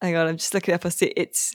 [0.00, 0.86] hang on, I'm just looking up.
[0.86, 1.54] I see it's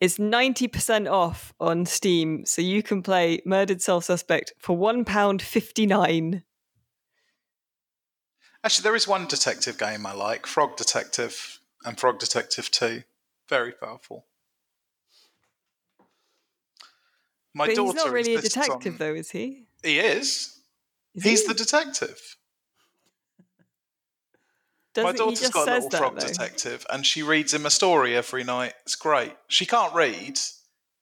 [0.00, 5.04] it's ninety percent off on Steam, so you can play Murdered Soul Suspect for one
[5.04, 6.44] pound fifty nine.
[8.64, 13.02] Actually, there is one detective game I like, Frog Detective and Frog Detective Two.
[13.48, 14.26] Very powerful.
[17.54, 19.64] My But daughter he's not really a detective on- though, is he?
[19.82, 20.60] He is.
[21.14, 21.48] Is He's he?
[21.48, 22.36] the detective.
[24.98, 26.26] Does My daughter's got a little frog though.
[26.26, 28.74] detective, and she reads him a story every night.
[28.82, 29.32] It's great.
[29.46, 30.40] She can't read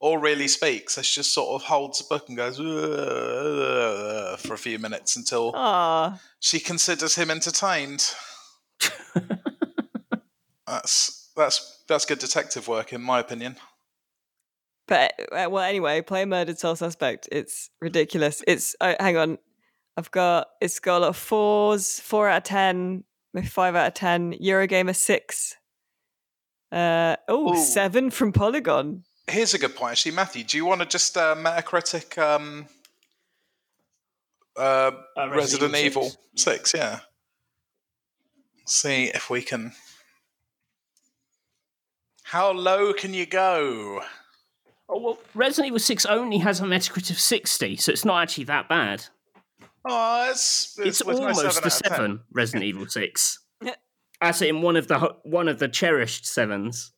[0.00, 4.52] or really speak, so she just sort of holds a book and goes "Uh," for
[4.52, 8.12] a few minutes until Ah, she considers him entertained.
[10.66, 13.56] that's that's that's good detective work, in my opinion.
[14.88, 17.28] But uh, well, anyway, play murdered soul suspect.
[17.32, 18.42] It's ridiculous.
[18.46, 19.38] It's oh, hang on,
[19.96, 23.04] I've got it's got a lot of fours, four out of ten,
[23.36, 24.32] maybe five out of ten.
[24.34, 25.54] Eurogamer six.
[26.72, 27.56] Uh oh, Ooh.
[27.56, 29.04] seven from Polygon.
[29.28, 30.42] Here's a good point, actually, Matthew.
[30.42, 32.66] Do you want to just uh, Metacritic um,
[34.56, 36.74] uh, Uh, Resident, Evil, Evil 6.
[36.74, 37.00] yeah.
[38.66, 39.72] See if we can.
[42.24, 44.00] How low can you go?
[44.88, 48.44] Oh well, Resident Evil Six only has a Metacritic of sixty, so it's not actually
[48.44, 49.04] that bad.
[49.88, 51.70] Oh, it's It's, with no almost a out of 10.
[51.70, 52.20] seven.
[52.32, 53.74] Resident Evil Six, Yeah.
[54.20, 56.92] as in one of the one of the cherished sevens.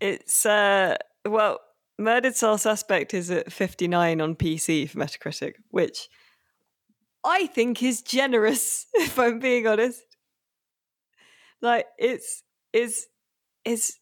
[0.00, 0.96] It's uh
[1.28, 1.60] well,
[1.98, 6.08] murdered soul suspect is at fifty nine on PC for Metacritic, which
[7.24, 8.86] I think is generous.
[8.94, 10.02] If I'm being honest,
[11.60, 13.06] like it's is
[13.64, 13.98] is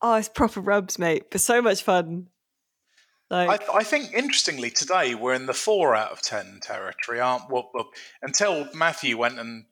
[0.00, 1.24] oh, it's proper rubs, mate.
[1.30, 2.28] But so much fun.
[3.30, 7.50] Like I, I think, interestingly, today we're in the four out of ten territory, aren't
[7.50, 7.62] we?
[7.74, 7.88] Well,
[8.22, 9.64] until Matthew went and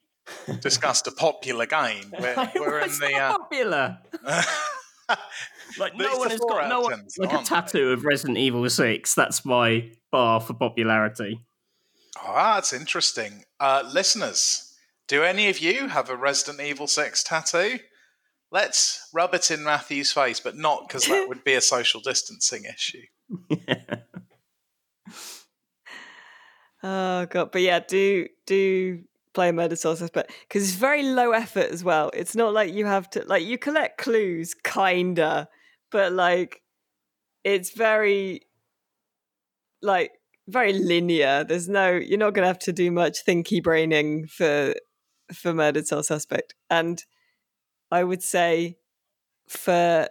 [0.61, 3.11] discussed a popular game, we're, we're in the.
[3.13, 3.99] not popular.
[4.25, 4.43] Uh,
[5.79, 7.55] Like no one has got no of one tens, like a aren't they?
[7.57, 9.15] tattoo of Resident Evil Six.
[9.15, 11.41] That's my bar for popularity.
[12.23, 13.45] Oh, that's interesting.
[13.59, 14.75] Uh, listeners,
[15.09, 17.79] do any of you have a Resident Evil 6 tattoo?
[18.51, 22.65] Let's rub it in Matthew's face, but not because that would be a social distancing
[22.65, 23.03] issue.
[26.83, 31.71] oh god, but yeah, do do play murder soul suspect because it's very low effort
[31.71, 32.11] as well.
[32.15, 35.49] It's not like you have to like you collect clues, kinda,
[35.91, 36.63] but like
[37.45, 38.43] it's very
[39.83, 40.13] like
[40.49, 41.45] very linear.
[41.45, 44.75] There's no you're not gonna have to do much thinky braining for
[45.33, 46.55] for murdered soul suspect.
[46.71, 47.03] And
[47.91, 48.79] I would say
[49.49, 50.09] for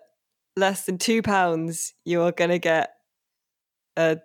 [0.58, 2.93] less than two pounds, you're gonna get
[3.98, 4.20] a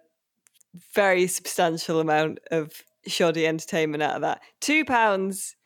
[0.95, 2.73] very substantial amount of
[3.07, 4.41] shoddy entertainment out of that.
[4.61, 5.57] Two pounds,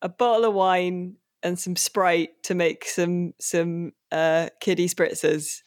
[0.00, 5.62] a bottle of wine, and some Sprite to make some some uh, kiddie spritzers,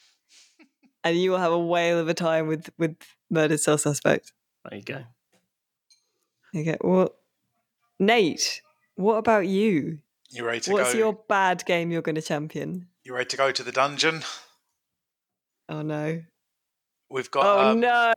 [1.03, 2.95] and you will have a whale of a time with with
[3.29, 4.31] murdered soul suspect.
[4.69, 5.03] There you go.
[6.55, 7.09] Okay, well,
[7.99, 8.61] Nate,
[8.95, 9.99] what about you?
[10.29, 10.99] You ready to What's go?
[10.99, 12.87] your bad game you're going to champion?
[13.03, 14.23] You ready to go to the dungeon?
[15.67, 16.23] Oh no!
[17.15, 17.45] We've got.
[17.45, 18.13] Oh um, no!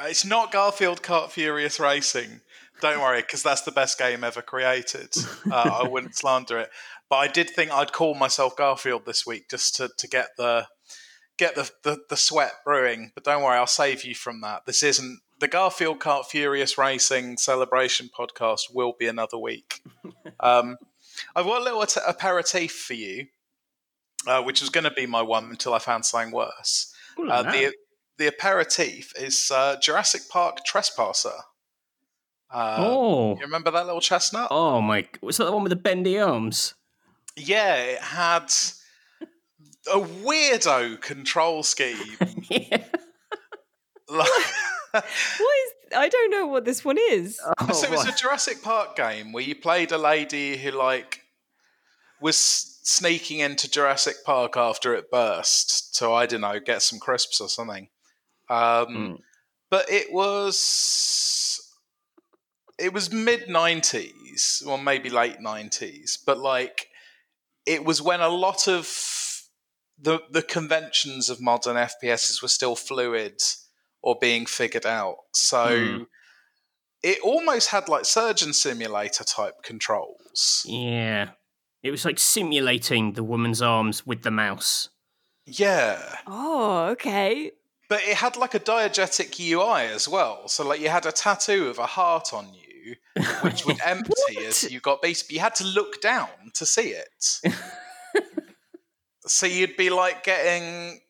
[0.00, 2.42] It's not Garfield Kart Furious Racing.
[2.82, 5.08] Don't worry, because that's the best game ever created.
[5.50, 6.70] Uh, I wouldn't slander it,
[7.08, 10.66] but I did think I'd call myself Garfield this week just to, to get the
[11.38, 13.10] get the, the, the sweat brewing.
[13.14, 14.66] But don't worry, I'll save you from that.
[14.66, 18.74] This isn't the Garfield Kart Furious Racing celebration podcast.
[18.74, 19.82] Will be another week.
[20.40, 20.76] Um,
[21.34, 23.28] I've got a little aperitif for you,
[24.26, 26.94] uh, which was going to be my one until I found something worse.
[27.18, 27.72] Ooh, Uh, the
[28.18, 31.32] the aperitif is uh, Jurassic Park Trespasser.
[32.50, 34.48] Uh, oh, You remember that little chestnut?
[34.50, 35.06] oh my!
[35.22, 36.74] Was that the one with the bendy arms?
[37.36, 38.52] Yeah, it had
[39.92, 41.96] a weirdo control scheme.
[42.50, 42.84] yeah.
[44.08, 44.28] Like-
[44.92, 45.72] What is?
[45.94, 47.38] I don't know what this one is.
[47.60, 48.12] Oh, so it's a.
[48.12, 51.20] Jurassic Park game where you played a lady who like
[52.20, 57.40] was sneaking into Jurassic Park after it burst to I don't know get some crisps
[57.40, 57.88] or something.
[58.48, 59.18] Um, Mm.
[59.70, 61.60] But it was
[62.78, 66.18] it was mid nineties, or maybe late nineties.
[66.24, 66.86] But like
[67.66, 68.86] it was when a lot of
[70.00, 73.42] the the conventions of modern FPSs were still fluid
[74.00, 75.16] or being figured out.
[75.34, 76.02] So Hmm.
[77.02, 80.62] it almost had like surgeon simulator type controls.
[80.66, 81.32] Yeah.
[81.82, 84.88] It was like simulating the woman's arms with the mouse.
[85.46, 86.16] Yeah.
[86.26, 87.52] Oh, okay.
[87.88, 90.48] But it had like a diegetic UI as well.
[90.48, 92.96] So like you had a tattoo of a heart on you,
[93.42, 94.12] which would empty
[94.46, 97.40] as you got basically you had to look down to see it.
[99.26, 101.00] so you'd be like getting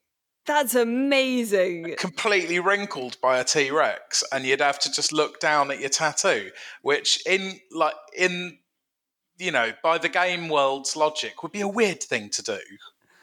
[0.46, 1.96] That's amazing.
[1.98, 5.90] completely wrinkled by a T Rex, and you'd have to just look down at your
[5.90, 6.50] tattoo,
[6.82, 8.58] which in like in
[9.38, 12.58] you know by the game world's logic would be a weird thing to do.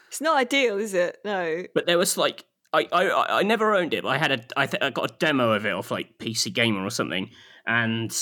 [0.08, 1.18] It's not ideal, is it?
[1.24, 1.64] No.
[1.74, 4.66] But there was like I I, I never owned it, but I had a I,
[4.66, 7.30] th- I got a demo of it off like PC Gamer or something,
[7.66, 8.14] and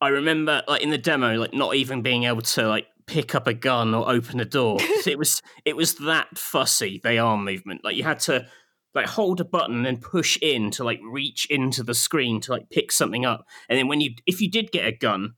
[0.00, 3.46] I remember like in the demo like not even being able to like pick up
[3.46, 4.78] a gun or open a door.
[5.06, 7.82] it was it was that fussy the arm movement.
[7.84, 8.46] Like you had to
[8.94, 12.70] like hold a button and push in to like reach into the screen to like
[12.70, 15.34] pick something up, and then when you if you did get a gun.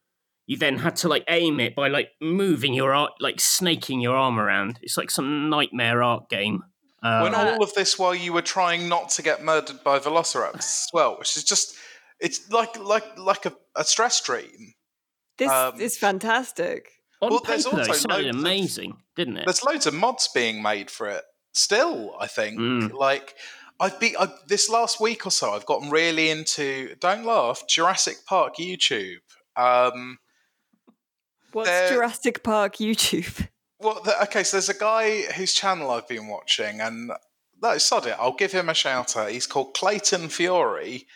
[0.50, 4.16] You then had to like aim it by like moving your art, like snaking your
[4.16, 4.80] arm around.
[4.82, 6.64] It's like some nightmare art game.
[7.04, 10.00] Um, when Uh, all of this while you were trying not to get murdered by
[10.00, 11.76] velociraptors as well, which is just
[12.18, 14.74] it's like like like a, a stress dream.
[15.38, 16.88] This Um, is fantastic.
[17.22, 19.44] On Well, there's paper, though, also it sounded loads of- amazing, didn't it?
[19.46, 21.22] There's loads of mods being made for it
[21.54, 22.16] still.
[22.18, 22.92] I think Mm.
[22.92, 23.34] like.
[23.82, 25.52] I've been I, this last week or so.
[25.54, 26.96] I've gotten really into.
[26.96, 27.62] Don't laugh.
[27.66, 29.20] Jurassic Park YouTube.
[29.56, 30.18] Um,
[31.52, 33.48] What's there- Jurassic Park YouTube?
[33.80, 37.12] Well, the, okay, so there's a guy whose channel I've been watching, and
[37.62, 38.16] no, sod it.
[38.18, 39.30] I'll give him a shout out.
[39.30, 41.06] He's called Clayton Fury,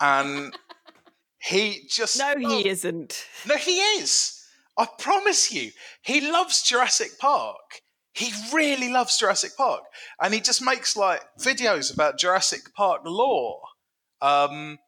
[0.00, 0.56] and
[1.40, 3.26] he just No, oh, he isn't.
[3.46, 4.40] No, he is.
[4.78, 7.80] I promise you, he loves Jurassic Park.
[8.14, 9.82] He really loves Jurassic Park,
[10.22, 13.62] and he just makes like videos about Jurassic Park lore.
[14.22, 14.78] Um,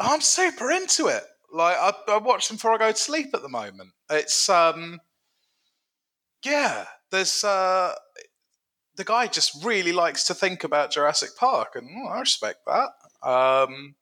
[0.00, 1.22] I'm super into it.
[1.52, 3.90] Like I, I watch them before I go to sleep at the moment.
[4.10, 5.00] It's um,
[6.44, 6.86] yeah.
[7.10, 7.94] There's uh,
[8.96, 12.90] the guy just really likes to think about Jurassic Park, and oh, I respect that.
[13.28, 13.94] Um,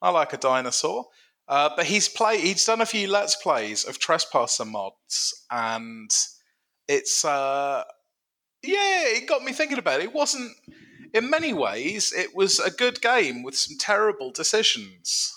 [0.00, 1.06] I like a dinosaur.
[1.48, 6.08] Uh, but he's play he's done a few let's plays of trespasser mods and
[6.86, 7.82] it's uh
[8.62, 10.52] yeah it got me thinking about it it wasn't
[11.12, 15.34] in many ways it was a good game with some terrible decisions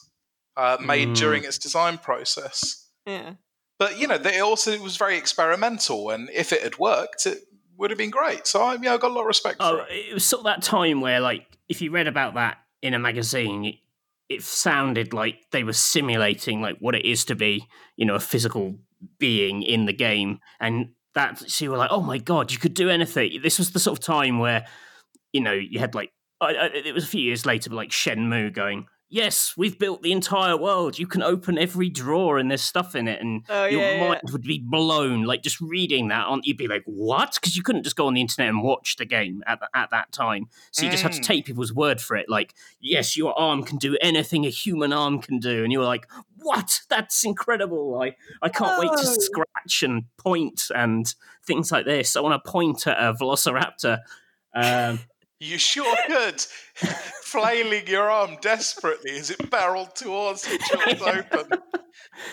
[0.56, 1.15] uh, made Mm.
[1.17, 3.34] during its design process Yeah.
[3.77, 7.39] But you know it also was very experimental and if it had worked it
[7.77, 9.83] would have been great so I, yeah, I got a lot of respect oh, for
[9.91, 12.93] it it was sort of that time where, like, if you read about that in
[12.93, 13.75] a magazine, it,
[14.29, 18.19] it sounded like they were simulating like what it is to be, you know, a
[18.19, 18.75] physical
[19.19, 22.73] being in the game, and that so you were like, oh my god, you could
[22.73, 23.39] do anything.
[23.41, 24.65] This was the sort of time where,
[25.31, 26.11] you know, you had like,
[26.41, 28.88] I, I, it was a few years later, but like Shenmue going.
[29.09, 30.97] Yes, we've built the entire world.
[30.97, 33.99] You can open every drawer and there's stuff in it, and Oh, your yeah, yeah.
[34.09, 35.23] mind would be blown.
[35.23, 38.15] Like just reading that on, you'd be like, "What?" Because you couldn't just go on
[38.15, 40.47] the internet and watch the game at the, at that time.
[40.71, 41.23] So you just had to Mm.
[41.25, 42.29] take people's word for it.
[42.29, 45.85] Like, yes, your arm can do anything a human arm can do, and you were
[45.85, 46.81] like, "What?
[46.89, 48.01] That's incredible!
[48.01, 49.17] I I can't wait to Oh.
[49.19, 51.13] scratch and point and
[51.45, 52.15] things like this.
[52.15, 53.99] I want to point at a velociraptor."
[54.56, 54.99] Um,
[55.40, 56.40] You sure could.
[57.23, 61.60] Flailing your arm desperately as it barreled towards you, jaws open.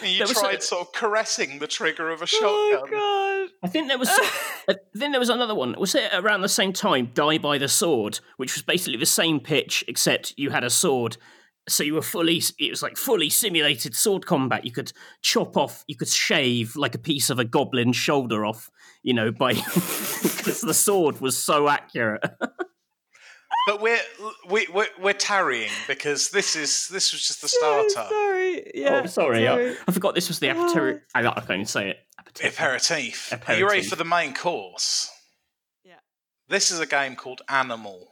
[0.03, 2.90] And you tried a- sort of caressing the trigger of a Oh shotgun.
[2.90, 3.48] god.
[3.64, 4.09] I think there was.
[4.68, 5.74] I think there was another one.
[5.78, 7.11] Was it around the same time?
[7.14, 11.16] Die by the sword, which was basically the same pitch, except you had a sword,
[11.68, 14.92] so you were fully it was like fully simulated sword combat you could
[15.22, 18.68] chop off you could shave like a piece of a goblin's shoulder off
[19.05, 22.20] you know by because the sword was so accurate
[23.66, 24.00] But we're
[24.48, 28.08] we, we're we're tarrying because this is this was just the Yeah, starter.
[28.14, 28.70] sorry.
[28.74, 29.00] Yeah.
[29.04, 30.52] oh sorry, I, I forgot this was the Ah.
[30.54, 32.48] appetizer I, I can't even say it appetizer.
[32.54, 33.32] Aperitif.
[33.48, 35.10] Are you ready for the main course?
[35.84, 35.94] Yeah.
[36.48, 38.08] This is a game called Animal.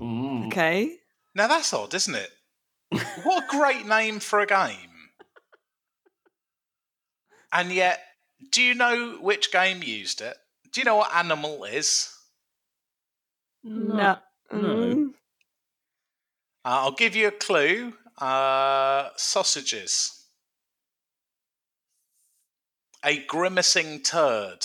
[0.00, 0.48] Mm.
[0.48, 0.96] Okay.
[1.34, 2.30] Now that's odd, isn't it?
[3.22, 4.90] what a great name for a game.
[7.52, 8.00] And yet,
[8.50, 10.36] do you know which game used it?
[10.72, 12.14] Do you know what Animal is?
[13.64, 13.94] No.
[14.52, 14.58] no.
[14.58, 15.08] Mm.
[15.08, 15.12] Uh,
[16.64, 17.94] I'll give you a clue.
[18.18, 20.26] Uh, sausages.
[23.04, 24.64] A grimacing turd.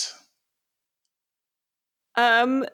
[2.14, 2.66] Um.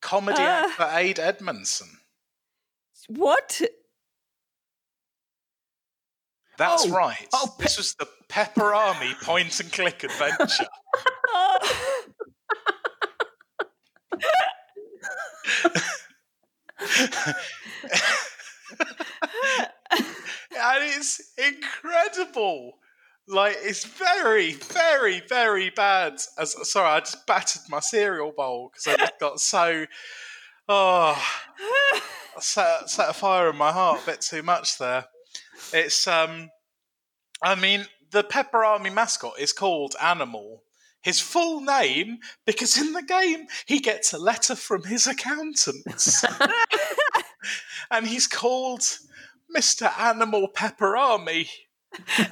[0.00, 0.66] Comedy Uh.
[0.68, 1.88] actor Ade Edmondson.
[3.08, 3.60] What?
[6.58, 7.28] That's Oh, right.
[7.32, 10.66] oh, this was the Peperami point and click adventure.
[20.56, 22.78] and it's incredible.
[23.28, 26.14] Like it's very, very, very bad.
[26.38, 29.86] As sorry, I just battered my cereal bowl because I just got so
[30.68, 31.22] oh
[32.40, 35.04] set, set a fire in my heart a bit too much there.
[35.72, 36.50] It's um,
[37.42, 40.62] I mean the Peperami mascot is called Animal.
[41.02, 46.24] His full name, because in the game he gets a letter from his accountants,
[47.90, 48.84] and he's called
[49.50, 51.48] Mister Animal Peperami.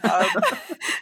[0.04, 0.26] Um,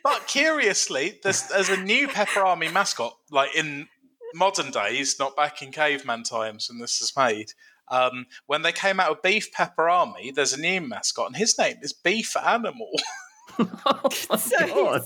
[0.03, 3.87] but curiously, there's, there's a new Peperami mascot, like in
[4.35, 7.53] modern days, not back in caveman times when this was made.
[7.91, 11.77] Um, when they came out with Beef Peperami, there's a new mascot, and his name
[11.83, 12.91] is Beef Animal.
[13.59, 15.03] oh my So god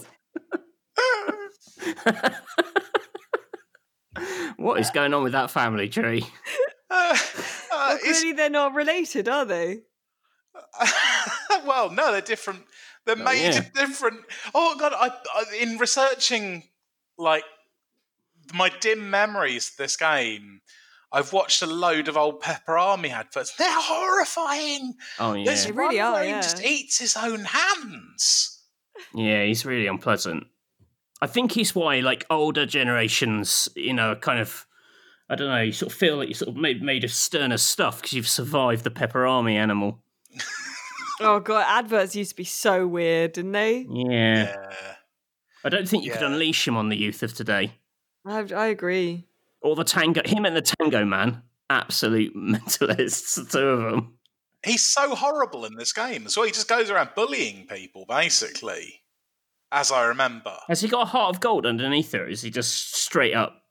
[4.57, 6.25] what is going on with that family tree
[6.91, 7.17] Uh, uh,
[7.71, 9.81] Well, clearly they're not related, are they?
[11.67, 12.65] well, no, they're different.
[13.07, 13.65] They're Oh, made yeah.
[13.75, 14.21] different.
[14.55, 16.65] Oh god, I, I in researching
[17.17, 17.45] like
[18.55, 20.61] my dim memories of this game,
[21.11, 23.55] I've watched a load of old Peperami adverts.
[23.57, 24.95] They're horrifying.
[25.19, 26.41] oh yeah This They really are, where he yeah.
[26.43, 28.63] just eats his own hands.
[29.15, 30.47] Yeah, he's really unpleasant.
[31.23, 34.67] I think he's why like older generations, you know, kind of
[35.31, 37.57] I don't know, you sort of feel like you're sort of made, made of sterner
[37.57, 40.03] stuff because you've survived the Peperami animal.
[41.21, 43.87] Oh god, adverts used to be so weird, didn't they?
[43.89, 44.57] Yeah.
[44.57, 44.95] Yeah.
[45.65, 47.75] I don't think you could unleash him on the youth of today.
[48.27, 49.27] I, I agree.
[49.61, 54.15] Or the tango, him and the tango man, absolute mentalists, the two of them.
[54.65, 56.47] He's so horrible in this game as well.
[56.47, 59.02] He just goes around bullying people, basically,
[59.73, 60.55] as I remember.
[60.69, 62.25] Has he got a heart of gold underneath her?
[62.25, 63.63] Or is he just straight up?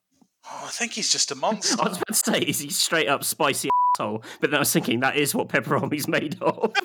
[0.46, 1.82] Oh, I think he's just a monster.
[1.82, 4.24] I was about to say, is he straight up spicy asshole?
[4.42, 6.74] But then I was thinking that is what pepperoni's made of.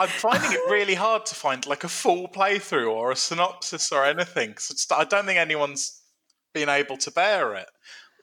[0.00, 4.04] I'm finding it really hard to find like a full playthrough or a synopsis or
[4.04, 4.54] anything.
[4.92, 6.00] I don't think anyone's
[6.54, 7.68] been able to bear it.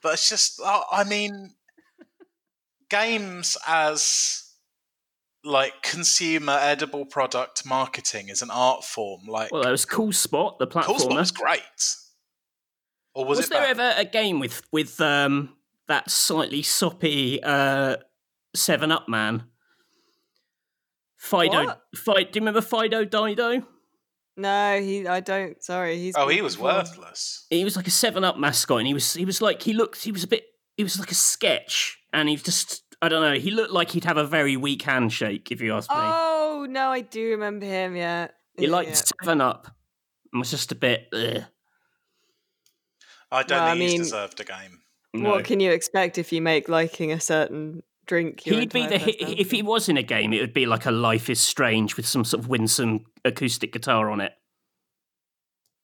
[0.02, 1.54] But it's just, uh, I mean,
[2.88, 4.45] games as
[5.46, 9.22] like consumer edible product marketing is an art form.
[9.26, 11.00] Like, well, there was Cool Spot, the Cool platformer.
[11.00, 11.96] Spot was great.
[13.14, 13.80] Or was, was it there bad?
[13.80, 15.54] ever a game with with um
[15.88, 17.96] that slightly soppy uh
[18.54, 19.44] Seven Up man?
[21.16, 21.82] Fido, What?
[21.94, 22.20] Fido.
[22.20, 23.66] Do you remember Fido Dido?
[24.36, 25.06] No, he.
[25.06, 25.62] I don't.
[25.62, 26.14] Sorry, he's.
[26.16, 26.74] Oh, he was before.
[26.74, 27.46] worthless.
[27.48, 30.02] He was like a Seven Up mascot, and he was he was like he looked
[30.04, 30.44] he was a bit
[30.76, 34.04] he was like a sketch, and he just I don't know he looked like he'd
[34.04, 35.96] have a very weak handshake if you ask me.
[35.98, 37.94] Oh no, I do remember him.
[37.96, 39.02] Yeah, he Yeah, liked yeah.
[39.22, 39.68] Seven Up,
[40.32, 41.08] and was just a bit.
[41.12, 41.44] Ugh.
[43.30, 44.80] I don't Well, I think he's mean- deserved a game.
[45.12, 45.30] No.
[45.30, 48.44] What can you expect if you make liking a certain drink?
[48.44, 50.84] your He'd be the entire if he was in a game, it would be like
[50.84, 54.32] a Life is Strange with some sort of winsome acoustic guitar on it.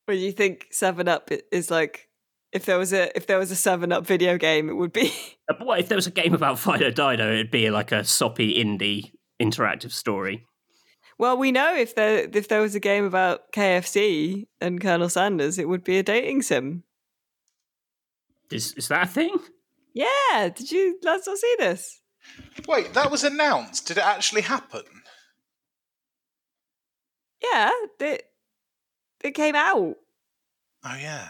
[0.06, 2.08] Or do you think Seven Up is like
[2.52, 5.12] if there was a if there was a Seven Up video game, it would be
[5.48, 7.32] Uh, But if there was a game about Fido Dido?
[7.32, 10.46] It'd be like a soppy indie interactive story.
[11.18, 15.58] Well, we know if there if there was a game about KFC and Colonel Sanders,
[15.58, 16.84] it would be a dating sim.
[18.50, 19.36] Is is that a thing?
[19.94, 22.00] Yeah, did you let's not see this?
[22.68, 23.88] Wait, that was announced.
[23.88, 24.82] Did it actually happen?
[27.42, 28.24] Yeah, it
[29.24, 29.96] it came out.
[30.84, 31.28] Oh yeah.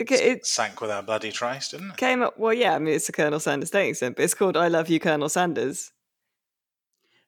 [0.00, 1.96] Okay, it Sank with our bloody trace, didn't it?
[1.96, 2.38] came up.
[2.38, 4.88] Well, yeah, I mean, it's a Colonel Sanders dating sim, but it's called "I Love
[4.88, 5.92] You, Colonel Sanders."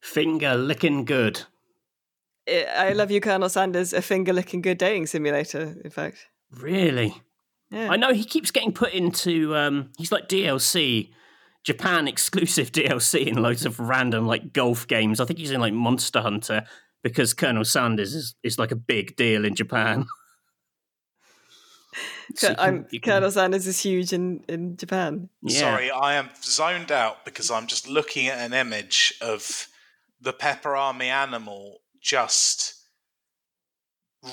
[0.02, 1.42] Finger licking good.
[2.46, 3.92] It, I love you, Colonel Sanders.
[3.92, 5.76] A finger licking good dating simulator.
[5.82, 7.14] In fact, Really?
[7.70, 7.90] yeah.
[7.90, 9.56] I know he keeps getting put into.
[9.56, 11.10] Um, he's like DLC,
[11.64, 15.20] Japan exclusive DLC in loads of random like golf games.
[15.20, 16.64] I think he's in like Monster Hunter
[17.02, 20.06] because Colonel Sanders is, is like a big deal in Japan.
[22.36, 25.28] So you can- you can- Colonel Sanders is huge in in Japan.
[25.42, 25.60] yeah.
[25.60, 29.68] Sorry, I am zoned out because I'm just looking at an image of
[30.20, 32.74] the Peperami animal just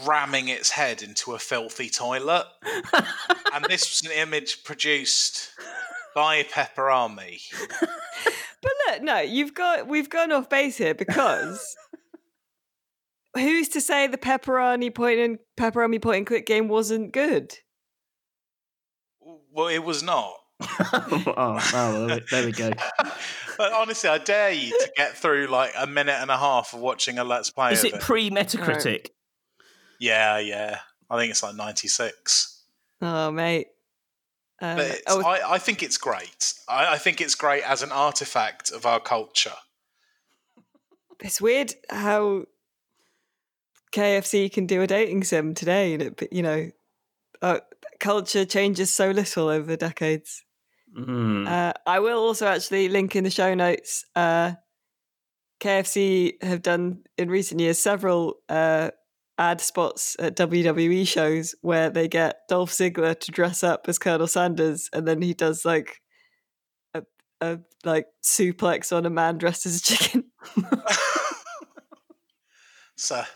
[0.05, 2.45] ramming its head into a filthy toilet.
[3.53, 5.49] and this was an image produced
[6.16, 7.41] by Peperami.
[8.62, 11.76] But look, no, you've got we've gone off base here because
[13.36, 17.58] who's to say the pepperoni point and pepperoni point and click game wasn't good?
[19.52, 20.36] Well, it was not.
[20.62, 22.72] oh, oh, well, there we go.
[23.58, 26.80] but honestly, I dare you to get through like a minute and a half of
[26.80, 28.02] watching a Let's Play Is it it.
[28.02, 29.08] pre Metacritic?
[30.00, 30.80] yeah, yeah.
[31.10, 32.64] I think it's like 96.
[33.02, 33.68] Oh, mate.
[34.62, 36.54] Uh, but it's, oh, I, I think it's great.
[36.70, 39.56] I, I think it's great as an artifact of our culture.
[41.20, 42.46] it's weird how
[43.92, 46.72] KFC can do a dating sim today, and it, you know,
[47.42, 47.60] uh,
[48.00, 50.44] culture changes so little over decades.
[50.98, 51.48] Mm.
[51.48, 54.06] Uh, I will also actually link in the show notes.
[54.16, 54.54] Uh,
[55.62, 58.92] KFC have done in recent years several uh,
[59.38, 64.28] ad spots at WWE shows where they get Dolph Ziggler to dress up as Colonel
[64.28, 66.02] Sanders, and then he does like
[66.94, 67.04] a,
[67.39, 70.26] a like suplex on a man dressed as a chicken.
[72.96, 73.28] it's a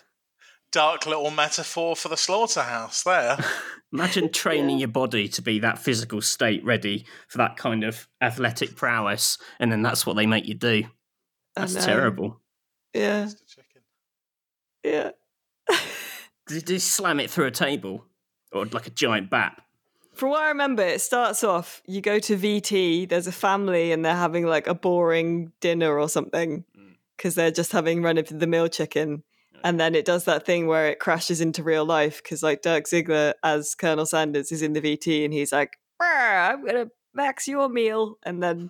[0.76, 3.38] dark little metaphor for the slaughterhouse there.
[3.94, 8.76] Imagine training your body to be that physical state ready for that kind of athletic
[8.76, 10.84] prowess, and then that's what they make you do.
[11.56, 11.82] That's know.
[11.82, 12.42] terrible.
[12.94, 13.48] Yeah, Mr.
[13.48, 13.82] Chicken.
[14.84, 15.12] yeah.
[16.48, 18.04] Did he slam it through a table
[18.52, 19.56] or like a giant bat?
[20.14, 24.04] From what I remember, it starts off you go to VT, there's a family, and
[24.04, 26.96] they're having like a boring dinner or something mm.
[27.16, 29.24] because they're just having run of the mill chicken.
[29.66, 32.84] And then it does that thing where it crashes into real life because, like, Dirk
[32.86, 37.48] Ziggler as Colonel Sanders is in the VT and he's like, I'm going to max
[37.48, 38.20] your meal.
[38.24, 38.70] And then,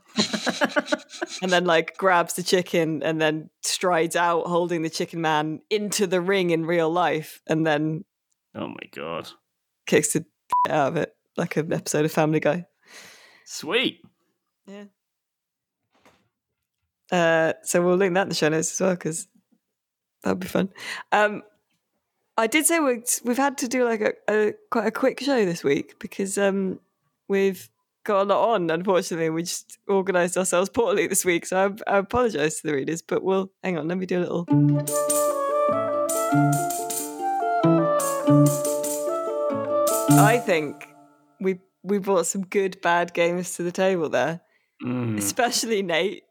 [1.42, 6.08] and then, like, grabs the chicken and then strides out holding the chicken man into
[6.08, 8.06] the ring in real life and then
[8.56, 9.28] Oh my god.
[9.86, 10.26] kicks the
[10.70, 12.68] out of it like an episode of Family Guy.
[13.46, 14.00] Sweet.
[14.66, 14.86] Yeah.
[17.12, 19.28] Uh, so we'll link that in the show notes as well because
[20.26, 20.70] that'd be fun.
[21.14, 21.44] Um,
[22.38, 25.46] I did say we we've had to do like a, a quite a quick show
[25.46, 26.80] this week because um,
[27.30, 27.70] we've
[28.04, 28.70] got a lot on.
[28.70, 33.02] Unfortunately, we just organised ourselves poorly this week, so I, I apologise to the readers.
[33.02, 33.88] But we'll hang on.
[33.88, 34.46] Let me do a little.
[40.18, 40.88] I think
[41.40, 44.42] we we brought some good bad games to the table there
[44.84, 45.18] Mm.
[45.18, 46.24] especially Nate.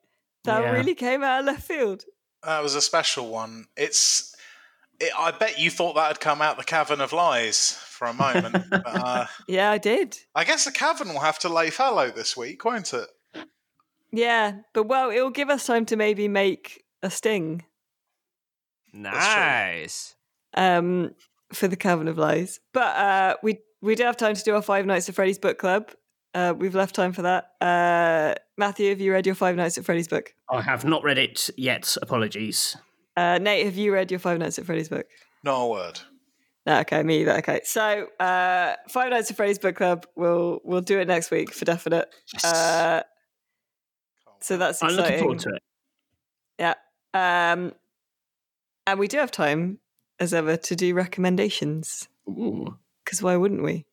[0.44, 0.72] That Yeah.
[0.72, 2.04] really came out of left field.
[2.44, 3.66] That was a special one.
[3.76, 4.34] It's.
[5.00, 8.12] It, I bet you thought that had come out the cavern of lies for a
[8.14, 8.64] moment.
[8.70, 10.18] but, uh, Yeah, I did.
[10.36, 13.08] I guess the cavern will have to lay fallow this week, won't it?
[14.12, 17.64] Yeah, but well, it'll give us time to maybe make a sting
[18.92, 20.14] Nice.
[20.56, 21.14] um,
[21.52, 22.60] for the Cavern of Lies.
[22.72, 25.58] But uh, we we do have time to do our Five Nights at Freddy's book
[25.58, 25.90] club.
[26.34, 27.52] Uh, we've left time for that.
[27.60, 30.34] Uh, Matthew, have you read your Five Nights at Freddy's book?
[30.50, 31.96] I have not read it yet.
[32.02, 32.76] Apologies.
[33.16, 35.06] Uh, Nate, have you read your Five Nights at Freddy's book?
[35.44, 36.00] Not a word.
[36.66, 37.36] No, okay, me either.
[37.38, 40.06] Okay, so uh, Five Nights at Freddy's book club.
[40.16, 42.08] We'll we'll do it next week for definite.
[42.42, 43.02] Uh,
[44.40, 45.62] so that's I'm looking forward to it.
[46.58, 46.74] Yeah.
[47.12, 47.72] Um,
[48.86, 49.78] and we do have time,
[50.18, 52.08] as ever, to do recommendations.
[52.26, 53.86] Because why wouldn't we?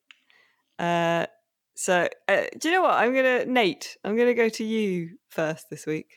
[0.78, 1.26] Uh,
[1.74, 2.94] so, uh, do you know what?
[2.94, 3.96] I'm gonna Nate.
[4.04, 6.08] I'm gonna go to you first this week.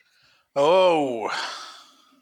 [0.54, 1.30] Oh.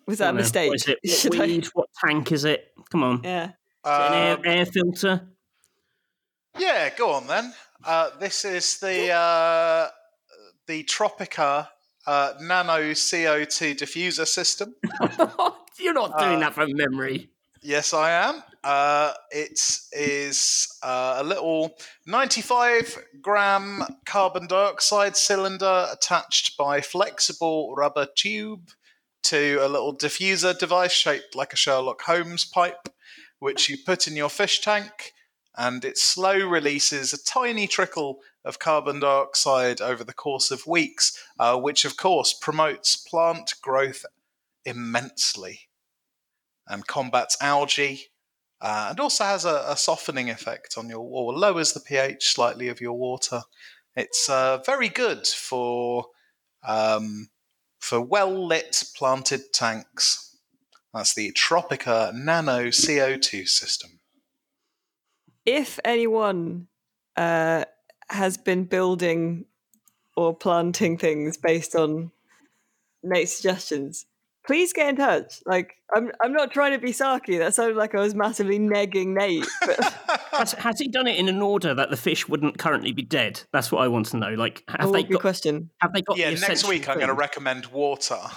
[0.07, 0.69] Was that a mistake?
[0.71, 0.99] What is it?
[1.05, 2.73] What Should I- What tank is it?
[2.91, 3.21] Come on.
[3.25, 3.45] Yeah.
[3.47, 3.51] Is
[3.85, 5.29] it an air, Um, air filter?
[6.59, 7.53] Yeah, go on then.
[7.85, 9.89] Uh, this is the uh,
[10.67, 11.69] the Tropica
[12.07, 14.75] uh, Nano CO2 diffuser system.
[15.79, 17.31] You're not doing uh, that from memory.
[17.67, 18.43] Yes, I am.
[18.63, 19.59] Uh, it
[19.91, 21.75] is uh, a little
[22.07, 28.69] 95 gram carbon dioxide cylinder attached by flexible rubber tube
[29.23, 32.91] to a little diffuser device shaped like a Sherlock Holmes pipe,
[33.39, 35.15] which you put in your fish tank.
[35.57, 41.19] and it slow releases a tiny trickle of carbon dioxide over the course of weeks,
[41.39, 44.05] uh, which of course promotes plant growth
[44.67, 45.71] immensely
[46.69, 48.07] and combats algae.
[48.61, 52.69] Uh, and also has a, a, softening effect on your or lowers the pH slightly
[52.69, 53.43] of your water.
[53.95, 56.07] It's uh, very good for
[56.67, 57.29] um,
[57.79, 60.37] for well lit planted tanks.
[60.95, 63.99] That's the Tropica Nano CO2 system.
[65.45, 66.69] If anyone
[67.17, 67.65] uh,
[68.09, 69.45] has been building
[70.17, 72.13] or planting things based on
[73.03, 74.07] Nate's suggestions,
[74.47, 75.41] please get in touch.
[75.47, 77.39] Like, I'm I'm not trying to be sarky.
[77.39, 79.47] That sounded like I was massively negging Nate.
[80.33, 83.43] has, has, he done it in an order that the fish wouldn't currently be dead?
[83.53, 84.31] That's what I want to know.
[84.31, 85.71] Like, have oh, they got question?
[85.81, 86.17] Have they got?
[86.17, 88.19] Yeah, the next week I'm going to recommend water.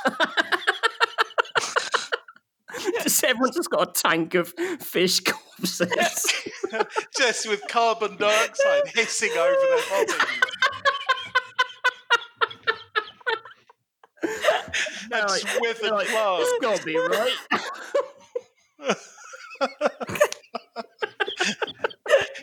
[3.03, 6.25] just everyone's just got a tank of fish corpses,
[7.15, 10.41] just with carbon dioxide hissing over their bodies.
[15.09, 16.39] No, just like, with a like, club.
[16.43, 17.35] It's to be right.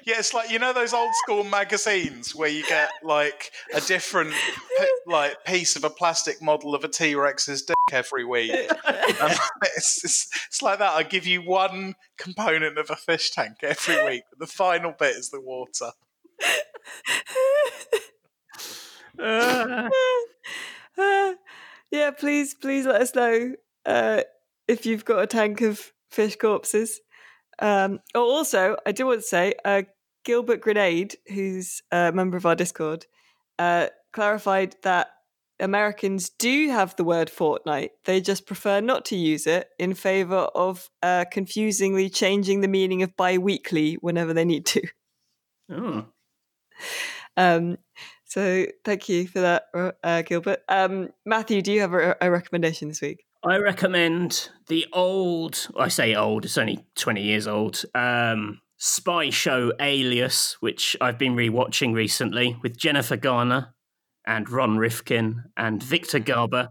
[0.05, 4.35] Yeah, it's like you know those old school magazines where you get like a different
[5.07, 8.51] like piece of a plastic model of a T Rex's dick every week.
[8.87, 10.93] it's, it's, it's like that.
[10.93, 15.17] I give you one component of a fish tank every week, but the final bit
[15.17, 15.93] is the water.
[19.19, 19.89] Uh,
[21.95, 23.55] yeah, please, please let us know
[23.87, 24.23] uh,
[24.67, 27.01] if you've got a tank of fish corpses.
[27.61, 29.83] Um, oh, also, I do want to say, uh,
[30.25, 33.07] Gilbert Grenade, who's a member of our Discord,
[33.61, 35.09] uh, clarified that
[35.61, 37.93] Americans do have the word fortnight.
[38.07, 43.05] They just prefer not to use it in favor of uh, confusingly changing the meaning
[43.05, 44.83] of bi weekly whenever they need to.
[45.71, 46.07] Oh.
[47.37, 47.79] Um,
[48.35, 49.67] so thank you for that,
[50.03, 50.65] uh, Gilbert.
[50.69, 53.25] Um, Matthew, do you have a, a recommendation this week?
[53.45, 59.73] I recommend the old, I say old, it's only 20 years old, um, spy show
[59.79, 63.73] Alias, which I've been rewatching recently with Jennifer Garner
[64.27, 66.71] and Ron Rifkin and Victor Garber.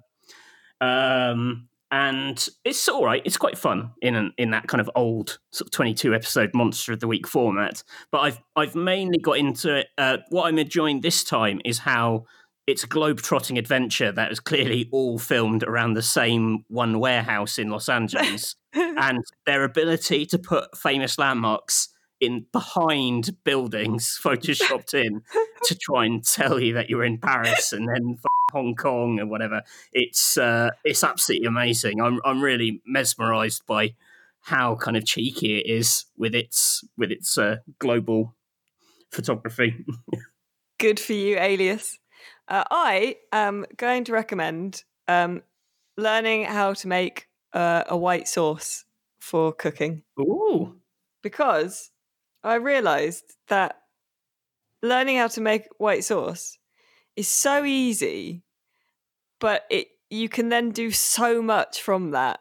[0.81, 3.21] Um, and it's all right.
[3.23, 6.49] It's quite fun in an, in that kind of old sort of twenty two episode
[6.55, 7.83] monster of the week format.
[8.11, 9.87] But I've I've mainly got into it.
[9.95, 12.25] Uh, what I'm enjoying this time is how
[12.65, 17.69] it's a globe-trotting adventure that is clearly all filmed around the same one warehouse in
[17.69, 21.89] Los Angeles, and their ability to put famous landmarks
[22.19, 25.21] in behind buildings photoshopped in
[25.65, 28.17] to try and tell you that you're in Paris and then
[28.53, 29.61] Hong Kong and whatever.
[29.91, 32.01] It's uh, it's absolutely amazing.
[32.01, 33.95] I'm I'm really mesmerized by
[34.41, 38.35] how kind of cheeky it is with its with its uh, global
[39.11, 39.85] photography.
[40.79, 41.97] Good for you, Alias.
[42.47, 45.43] Uh, I am going to recommend um,
[45.97, 48.85] learning how to make uh, a white sauce
[49.19, 50.03] for cooking.
[50.19, 50.75] Ooh.
[51.21, 51.91] Because
[52.43, 53.77] I realized that
[54.81, 56.57] learning how to make white sauce
[57.15, 58.43] is so easy,
[59.39, 62.39] but it you can then do so much from that.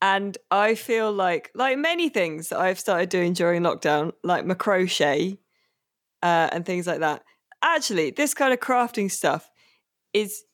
[0.00, 4.54] And I feel like, like many things that I've started doing during lockdown, like my
[4.54, 5.38] crochet
[6.22, 7.24] uh, and things like that.
[7.62, 9.50] Actually, this kind of crafting stuff
[10.12, 10.44] is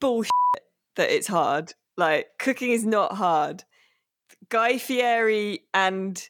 [0.00, 0.30] bullshit
[0.96, 1.72] that it's hard.
[1.96, 3.64] Like cooking is not hard.
[4.48, 6.28] Guy Fieri and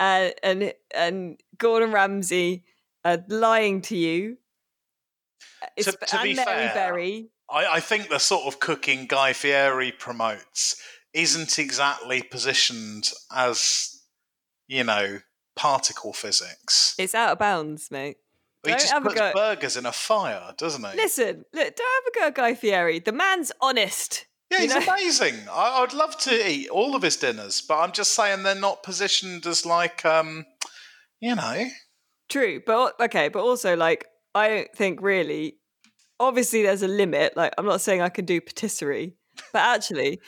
[0.00, 2.64] uh, and and Gordon Ramsay
[3.04, 4.38] are lying to you.
[5.78, 7.28] To, to and be Mary fair, Berry.
[7.50, 10.80] I, I think the sort of cooking Guy Fieri promotes
[11.12, 14.02] isn't exactly positioned as,
[14.66, 15.20] you know,
[15.56, 16.94] particle physics.
[16.98, 18.16] It's out of bounds, mate.
[18.64, 20.96] He just puts burgers in a fire, doesn't he?
[20.96, 22.98] Listen, look, don't have a go at Guy Fieri.
[22.98, 24.26] The man's honest.
[24.50, 24.80] yeah, he's know?
[24.80, 25.34] amazing.
[25.52, 28.82] I, I'd love to eat all of his dinners, but I'm just saying they're not
[28.82, 30.46] positioned as like, um,
[31.20, 31.66] you know.
[32.30, 35.58] True, but okay, but also like I don't think really.
[36.20, 37.36] Obviously, there's a limit.
[37.36, 39.14] Like I'm not saying I can do patisserie,
[39.52, 40.20] but actually,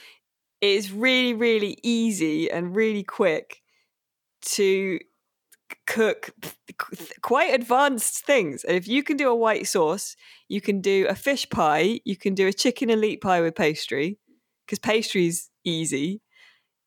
[0.61, 3.63] it is really, really easy and really quick
[4.43, 4.99] to
[5.87, 6.33] cook
[7.23, 8.65] quite advanced things.
[8.65, 10.17] And if you can do a white sauce,
[10.49, 14.19] you can do a fish pie, you can do a chicken elite pie with pastry,
[14.65, 16.21] because pastry's easy.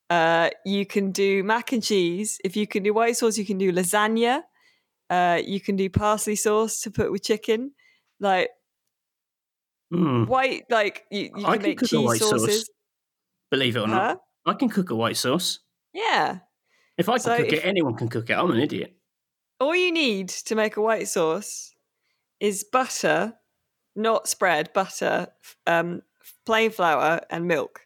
[0.09, 2.39] Uh, you can do mac and cheese.
[2.43, 4.41] If you can do white sauce, you can do lasagna.
[5.09, 7.71] Uh, you can do parsley sauce to put with chicken.
[8.19, 8.49] Like
[9.91, 10.25] Hmm.
[10.25, 12.29] white, like you, you I can can make cheese white sauce.
[12.41, 12.69] sauces.
[13.49, 13.95] Believe it or Huh?
[13.95, 15.59] not, I can cook a white sauce.
[15.93, 16.39] Yeah.
[16.97, 18.33] If I can So cook if- it, anyone can cook it.
[18.33, 18.95] I'm an idiot.
[19.59, 21.73] all you need to make a white sauce
[22.39, 23.33] is butter,
[23.95, 25.33] not spread, butter,
[25.67, 26.01] um,
[26.45, 27.81] plain flour, and milk.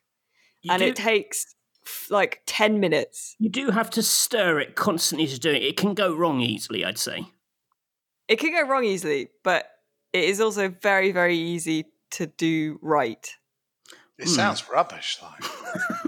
[0.62, 1.53] You and do, it takes
[2.10, 3.36] like 10 minutes.
[3.40, 5.64] you do have to stir it constantly to do it.
[5.64, 7.26] It can go wrong easily, I'd say.
[8.28, 9.66] It can go wrong easily, but
[10.14, 13.30] it is also very, very easy to do right.
[14.18, 14.34] It Hmm.
[14.36, 15.48] sounds rubbish, though.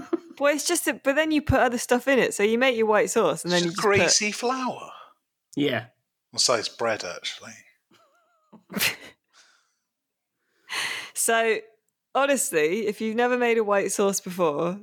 [0.38, 2.34] Well, it's just that, but then you put other stuff in it.
[2.34, 4.90] So you make your white sauce and then you It's just put, greasy flour.
[5.56, 5.86] Yeah.
[6.30, 7.54] Well, so it's bread, actually.
[11.14, 11.58] So,
[12.14, 14.78] honestly, if you've never made a white sauce before,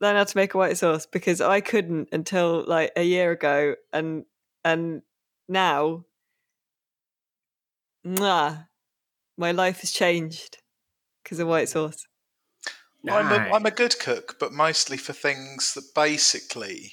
[0.00, 3.74] learn how to make a white sauce because I couldn't until like a year ago,
[3.92, 4.24] and
[4.64, 5.02] and
[5.48, 6.04] now,
[8.06, 8.68] mwah,
[9.36, 10.58] my life has changed
[11.22, 12.06] because of white sauce.
[13.08, 16.92] I'm, a, I'm a good cook, but mostly for things that basically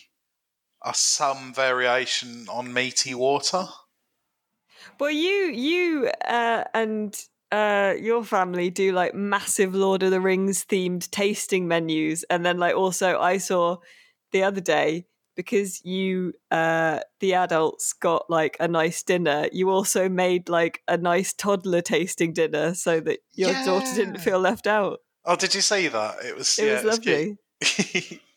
[0.84, 3.66] are some variation on meaty water.
[5.00, 7.18] Well, you you uh, and
[7.52, 12.58] uh, your family do like massive Lord of the Rings themed tasting menus, and then
[12.58, 13.78] like also I saw
[14.32, 19.48] the other day because you uh, the adults got like a nice dinner.
[19.52, 24.40] You also made like a nice toddler tasting dinner so that your daughter didn't feel
[24.40, 25.00] left out.
[25.26, 26.24] Oh, did you say that?
[26.24, 26.58] It was.
[26.60, 26.88] It yeah, was it
[27.62, 28.22] was lovely.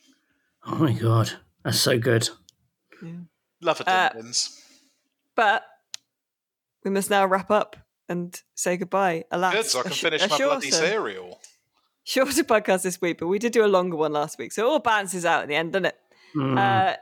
[0.70, 1.32] Oh my god.
[1.64, 2.28] That's so good.
[3.62, 4.62] Love a Uh, dividends.
[5.34, 5.64] But
[6.84, 7.76] we must now wrap up
[8.08, 9.24] and say goodbye.
[9.30, 11.40] Alas, Good, so I a can sh- finish a my bloody cereal.
[12.04, 14.52] shorter podcast this week, but we did do a longer one last week.
[14.52, 15.96] So it all balances out in the end, doesn't it?
[16.34, 16.58] Mm.
[16.58, 16.96] Uh,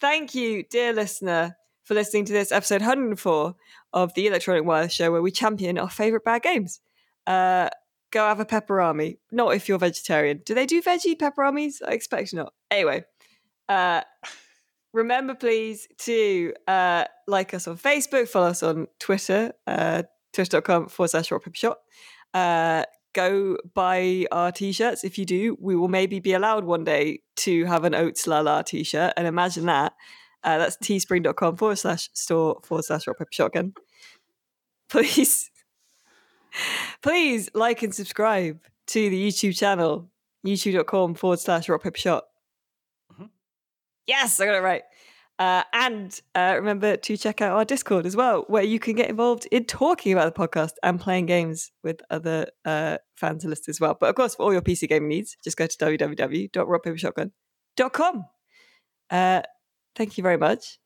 [0.00, 3.54] thank you, dear listener, for listening to this episode 104
[3.92, 6.80] of the Electronic Wire Show, where we champion our favourite bad games.
[7.26, 7.68] Uh,
[8.12, 9.18] go have a peperami.
[9.32, 10.40] Not if you're vegetarian.
[10.46, 11.82] Do they do veggie peperamis?
[11.86, 12.52] I expect not.
[12.70, 13.04] Anyway,
[13.68, 14.02] uh,
[14.92, 20.04] remember please to uh, like us on Facebook, follow us on Twitter, uh,
[20.34, 21.78] twitter.com forward slash rock paper shot.
[22.34, 25.04] Uh, go buy our t-shirts.
[25.04, 28.64] If you do, we will maybe be allowed one day to have an Oats Lala
[28.64, 29.14] t-shirt.
[29.16, 29.94] And imagine that.
[30.42, 33.72] Uh, that's teespring.com forward slash store forward slash rock paper shotgun.
[34.90, 35.50] Please,
[37.02, 40.10] please like and subscribe to the YouTube channel,
[40.46, 42.24] youtube.com forward slash rock paper shot.
[43.18, 43.30] Mhm.
[44.06, 44.82] Yes, I got it right.
[45.38, 49.10] Uh, and uh, remember to check out our Discord as well, where you can get
[49.10, 53.76] involved in talking about the podcast and playing games with other uh, fans and listeners
[53.76, 53.96] as well.
[53.98, 58.24] But of course, for all your PC gaming needs, just go to www.rockpapershotgun.com.
[59.10, 59.42] Uh,
[59.96, 60.78] thank you very much.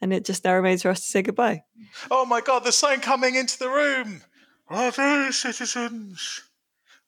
[0.00, 1.64] And it just now remains for us to say goodbye.
[2.10, 4.22] Oh my god, there's something coming into the room!
[4.70, 6.42] They citizens?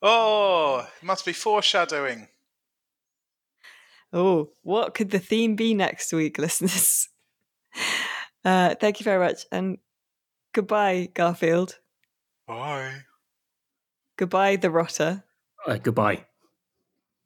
[0.01, 2.27] Oh, it must be foreshadowing.
[4.13, 7.09] Oh, what could the theme be next week, listeners?
[8.45, 9.45] Uh, thank you very much.
[9.51, 9.79] And
[10.53, 11.79] goodbye, Garfield.
[12.47, 12.93] Bye.
[14.17, 15.23] Goodbye, the Rotter.
[15.65, 16.25] Uh, goodbye.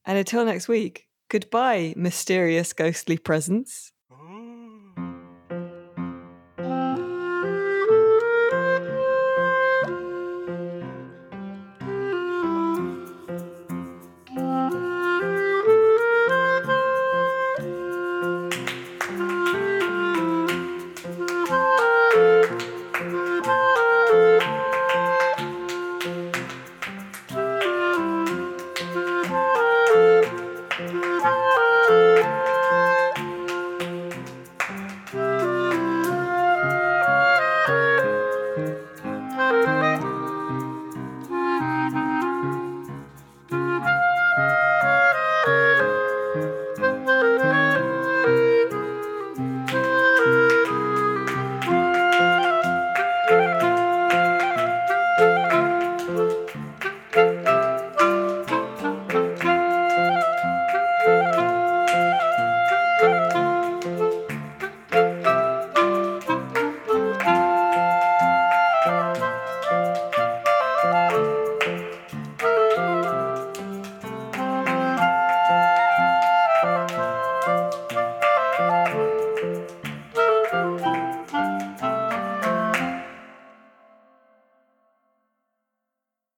[0.05, 3.91] And until next week, goodbye, mysterious ghostly presence.